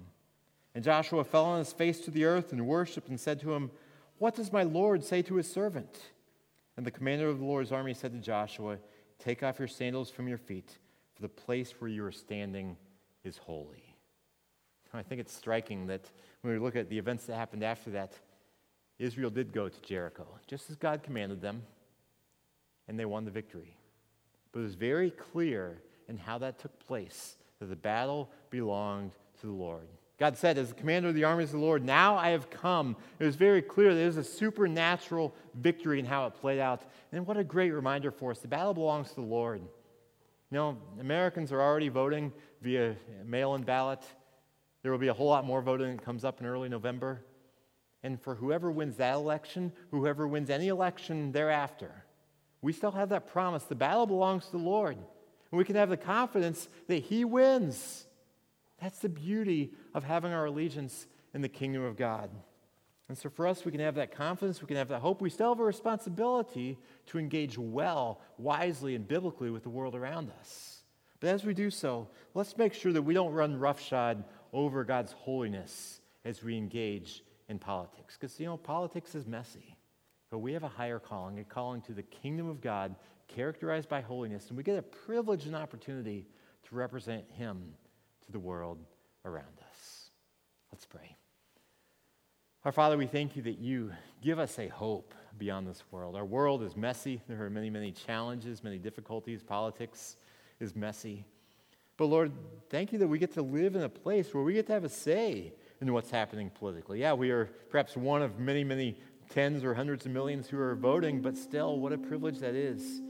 And 0.74 0.84
Joshua 0.84 1.24
fell 1.24 1.44
on 1.44 1.58
his 1.58 1.72
face 1.72 2.00
to 2.00 2.10
the 2.10 2.24
earth 2.24 2.52
and 2.52 2.66
worshiped 2.66 3.08
and 3.08 3.18
said 3.18 3.40
to 3.40 3.54
him, 3.54 3.70
What 4.18 4.34
does 4.34 4.52
my 4.52 4.62
Lord 4.62 5.04
say 5.04 5.22
to 5.22 5.36
his 5.36 5.50
servant? 5.50 5.98
And 6.76 6.84
the 6.84 6.90
commander 6.90 7.28
of 7.28 7.38
the 7.38 7.44
Lord's 7.44 7.72
army 7.72 7.94
said 7.94 8.12
to 8.12 8.18
Joshua, 8.18 8.78
Take 9.18 9.42
off 9.42 9.58
your 9.58 9.68
sandals 9.68 10.10
from 10.10 10.28
your 10.28 10.38
feet, 10.38 10.78
for 11.14 11.22
the 11.22 11.28
place 11.28 11.72
where 11.78 11.88
you 11.88 12.04
are 12.04 12.12
standing 12.12 12.76
is 13.24 13.38
holy. 13.38 13.85
I 14.94 15.02
think 15.02 15.20
it's 15.20 15.34
striking 15.34 15.86
that 15.88 16.10
when 16.42 16.54
we 16.54 16.58
look 16.58 16.76
at 16.76 16.88
the 16.88 16.98
events 16.98 17.26
that 17.26 17.36
happened 17.36 17.62
after 17.62 17.90
that, 17.90 18.12
Israel 18.98 19.30
did 19.30 19.52
go 19.52 19.68
to 19.68 19.80
Jericho, 19.82 20.26
just 20.46 20.70
as 20.70 20.76
God 20.76 21.02
commanded 21.02 21.40
them, 21.40 21.62
and 22.88 22.98
they 22.98 23.04
won 23.04 23.24
the 23.24 23.30
victory. 23.30 23.76
But 24.52 24.60
it 24.60 24.62
was 24.62 24.74
very 24.74 25.10
clear 25.10 25.82
in 26.08 26.16
how 26.16 26.38
that 26.38 26.58
took 26.58 26.78
place 26.86 27.36
that 27.58 27.66
the 27.66 27.76
battle 27.76 28.30
belonged 28.50 29.12
to 29.40 29.46
the 29.46 29.52
Lord. 29.52 29.88
God 30.18 30.38
said, 30.38 30.56
as 30.56 30.68
the 30.68 30.74
commander 30.74 31.10
of 31.10 31.14
the 31.14 31.24
armies 31.24 31.48
of 31.48 31.60
the 31.60 31.66
Lord, 31.66 31.84
now 31.84 32.16
I 32.16 32.30
have 32.30 32.48
come. 32.48 32.96
It 33.18 33.24
was 33.24 33.36
very 33.36 33.60
clear 33.60 33.90
it 33.90 34.06
was 34.06 34.16
a 34.16 34.24
supernatural 34.24 35.34
victory 35.54 35.98
in 35.98 36.06
how 36.06 36.26
it 36.26 36.34
played 36.34 36.58
out. 36.58 36.82
And 37.12 37.26
what 37.26 37.36
a 37.36 37.44
great 37.44 37.72
reminder 37.72 38.10
for 38.10 38.30
us. 38.30 38.38
The 38.38 38.48
battle 38.48 38.72
belongs 38.72 39.10
to 39.10 39.16
the 39.16 39.26
Lord. 39.26 39.60
You 39.60 40.56
know, 40.56 40.78
Americans 41.00 41.52
are 41.52 41.60
already 41.60 41.90
voting 41.90 42.32
via 42.62 42.96
mail 43.26 43.56
in 43.56 43.62
ballot. 43.62 44.02
There 44.86 44.92
will 44.92 45.00
be 45.00 45.08
a 45.08 45.14
whole 45.14 45.26
lot 45.26 45.44
more 45.44 45.62
voting 45.62 45.96
that 45.96 46.04
comes 46.04 46.24
up 46.24 46.38
in 46.38 46.46
early 46.46 46.68
November. 46.68 47.24
And 48.04 48.22
for 48.22 48.36
whoever 48.36 48.70
wins 48.70 48.98
that 48.98 49.16
election, 49.16 49.72
whoever 49.90 50.28
wins 50.28 50.48
any 50.48 50.68
election 50.68 51.32
thereafter, 51.32 51.90
we 52.62 52.72
still 52.72 52.92
have 52.92 53.08
that 53.08 53.26
promise. 53.26 53.64
The 53.64 53.74
battle 53.74 54.06
belongs 54.06 54.44
to 54.46 54.52
the 54.52 54.58
Lord. 54.58 54.96
And 54.96 55.58
we 55.58 55.64
can 55.64 55.74
have 55.74 55.88
the 55.88 55.96
confidence 55.96 56.68
that 56.86 57.02
He 57.02 57.24
wins. 57.24 58.06
That's 58.80 59.00
the 59.00 59.08
beauty 59.08 59.72
of 59.92 60.04
having 60.04 60.32
our 60.32 60.44
allegiance 60.44 61.08
in 61.34 61.40
the 61.40 61.48
kingdom 61.48 61.82
of 61.82 61.96
God. 61.96 62.30
And 63.08 63.18
so 63.18 63.28
for 63.28 63.48
us, 63.48 63.64
we 63.64 63.72
can 63.72 63.80
have 63.80 63.96
that 63.96 64.14
confidence, 64.14 64.62
we 64.62 64.68
can 64.68 64.76
have 64.76 64.90
that 64.90 65.00
hope. 65.00 65.20
We 65.20 65.30
still 65.30 65.48
have 65.48 65.58
a 65.58 65.64
responsibility 65.64 66.78
to 67.06 67.18
engage 67.18 67.58
well, 67.58 68.20
wisely, 68.38 68.94
and 68.94 69.08
biblically 69.08 69.50
with 69.50 69.64
the 69.64 69.68
world 69.68 69.96
around 69.96 70.30
us. 70.38 70.76
But 71.18 71.30
as 71.30 71.44
we 71.44 71.54
do 71.54 71.70
so, 71.70 72.08
let's 72.34 72.56
make 72.56 72.74
sure 72.74 72.92
that 72.92 73.02
we 73.02 73.14
don't 73.14 73.32
run 73.32 73.58
roughshod 73.58 74.22
over 74.56 74.84
God's 74.84 75.12
holiness 75.12 76.00
as 76.24 76.42
we 76.42 76.56
engage 76.56 77.22
in 77.48 77.58
politics. 77.58 78.16
Because, 78.18 78.40
you 78.40 78.46
know, 78.46 78.56
politics 78.56 79.14
is 79.14 79.26
messy. 79.26 79.76
But 80.30 80.38
we 80.38 80.54
have 80.54 80.64
a 80.64 80.68
higher 80.68 80.98
calling, 80.98 81.38
a 81.38 81.44
calling 81.44 81.82
to 81.82 81.92
the 81.92 82.02
kingdom 82.02 82.48
of 82.48 82.62
God 82.62 82.96
characterized 83.28 83.88
by 83.88 84.00
holiness. 84.00 84.48
And 84.48 84.56
we 84.56 84.62
get 84.62 84.78
a 84.78 84.82
privilege 84.82 85.44
and 85.44 85.54
opportunity 85.54 86.26
to 86.68 86.74
represent 86.74 87.24
Him 87.30 87.74
to 88.24 88.32
the 88.32 88.38
world 88.38 88.78
around 89.26 89.60
us. 89.70 90.10
Let's 90.72 90.86
pray. 90.86 91.16
Our 92.64 92.72
Father, 92.72 92.96
we 92.96 93.06
thank 93.06 93.36
you 93.36 93.42
that 93.42 93.58
you 93.58 93.92
give 94.22 94.38
us 94.38 94.58
a 94.58 94.68
hope 94.68 95.12
beyond 95.36 95.68
this 95.68 95.84
world. 95.90 96.16
Our 96.16 96.24
world 96.24 96.62
is 96.62 96.76
messy. 96.76 97.20
There 97.28 97.44
are 97.44 97.50
many, 97.50 97.68
many 97.68 97.92
challenges, 97.92 98.64
many 98.64 98.78
difficulties. 98.78 99.42
Politics 99.42 100.16
is 100.60 100.74
messy. 100.74 101.26
But 101.96 102.06
Lord, 102.06 102.32
thank 102.68 102.92
you 102.92 102.98
that 102.98 103.06
we 103.06 103.18
get 103.18 103.32
to 103.34 103.42
live 103.42 103.74
in 103.74 103.82
a 103.82 103.88
place 103.88 104.34
where 104.34 104.42
we 104.42 104.52
get 104.52 104.66
to 104.66 104.72
have 104.72 104.84
a 104.84 104.88
say 104.88 105.52
in 105.80 105.92
what's 105.92 106.10
happening 106.10 106.50
politically. 106.50 107.00
Yeah, 107.00 107.14
we 107.14 107.30
are 107.30 107.46
perhaps 107.70 107.96
one 107.96 108.22
of 108.22 108.38
many, 108.38 108.64
many 108.64 108.96
tens 109.30 109.64
or 109.64 109.74
hundreds 109.74 110.06
of 110.06 110.12
millions 110.12 110.48
who 110.48 110.58
are 110.58 110.74
voting, 110.74 111.20
but 111.20 111.36
still, 111.36 111.78
what 111.78 111.92
a 111.92 111.98
privilege 111.98 112.38
that 112.40 112.54
is. 112.54 113.00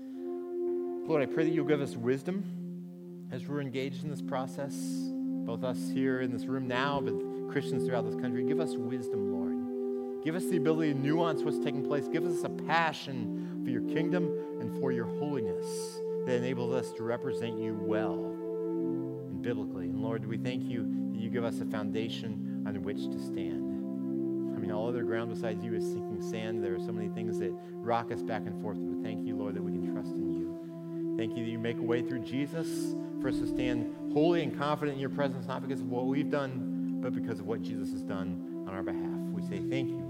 Lord, 1.08 1.22
I 1.22 1.26
pray 1.26 1.44
that 1.44 1.50
you'll 1.50 1.66
give 1.66 1.80
us 1.80 1.96
wisdom 1.96 3.28
as 3.32 3.46
we're 3.46 3.60
engaged 3.60 4.04
in 4.04 4.10
this 4.10 4.22
process, 4.22 4.74
both 4.74 5.64
us 5.64 5.78
here 5.92 6.20
in 6.20 6.32
this 6.32 6.46
room 6.46 6.68
now, 6.68 7.00
but 7.00 7.14
Christians 7.50 7.86
throughout 7.86 8.06
this 8.06 8.20
country, 8.20 8.44
give 8.44 8.60
us 8.60 8.76
wisdom, 8.76 9.32
Lord. 9.32 10.24
Give 10.24 10.34
us 10.34 10.44
the 10.46 10.56
ability 10.56 10.92
to 10.92 10.98
nuance 10.98 11.42
what's 11.42 11.58
taking 11.58 11.84
place. 11.84 12.08
Give 12.08 12.24
us 12.24 12.42
a 12.44 12.48
passion 12.48 13.62
for 13.64 13.70
your 13.70 13.82
kingdom 13.82 14.26
and 14.60 14.78
for 14.80 14.90
your 14.90 15.06
holiness 15.06 15.66
that 16.26 16.36
enables 16.36 16.72
us 16.72 16.92
to 16.92 17.04
represent 17.04 17.58
you 17.58 17.74
well 17.80 18.35
biblically. 19.46 19.84
And 19.84 20.02
Lord, 20.02 20.26
we 20.26 20.38
thank 20.38 20.64
you 20.64 20.82
that 21.12 21.20
you 21.20 21.30
give 21.30 21.44
us 21.44 21.60
a 21.60 21.66
foundation 21.66 22.64
on 22.66 22.82
which 22.82 22.96
to 22.96 23.20
stand. 23.20 23.62
I 24.56 24.58
mean, 24.58 24.72
all 24.72 24.88
other 24.88 25.04
ground 25.04 25.32
besides 25.32 25.64
you 25.64 25.72
is 25.72 25.84
sinking 25.84 26.20
sand. 26.20 26.64
There 26.64 26.74
are 26.74 26.80
so 26.80 26.90
many 26.90 27.08
things 27.10 27.38
that 27.38 27.52
rock 27.70 28.10
us 28.10 28.24
back 28.24 28.42
and 28.44 28.60
forth, 28.60 28.76
but 28.80 29.04
thank 29.04 29.24
you, 29.24 29.36
Lord, 29.36 29.54
that 29.54 29.62
we 29.62 29.70
can 29.70 29.92
trust 29.92 30.16
in 30.16 30.32
you. 30.32 31.16
Thank 31.16 31.36
you 31.36 31.44
that 31.44 31.50
you 31.50 31.60
make 31.60 31.78
a 31.78 31.82
way 31.82 32.02
through 32.02 32.24
Jesus 32.24 32.96
for 33.22 33.28
us 33.28 33.38
to 33.38 33.46
stand 33.46 33.94
holy 34.12 34.42
and 34.42 34.58
confident 34.58 34.96
in 34.96 35.00
your 35.00 35.10
presence, 35.10 35.46
not 35.46 35.62
because 35.62 35.80
of 35.80 35.88
what 35.90 36.06
we've 36.06 36.28
done, 36.30 36.98
but 37.00 37.14
because 37.14 37.38
of 37.38 37.46
what 37.46 37.62
Jesus 37.62 37.92
has 37.92 38.02
done 38.02 38.64
on 38.66 38.74
our 38.74 38.82
behalf. 38.82 39.20
We 39.30 39.42
say 39.42 39.62
thank 39.70 39.90
you 39.90 40.05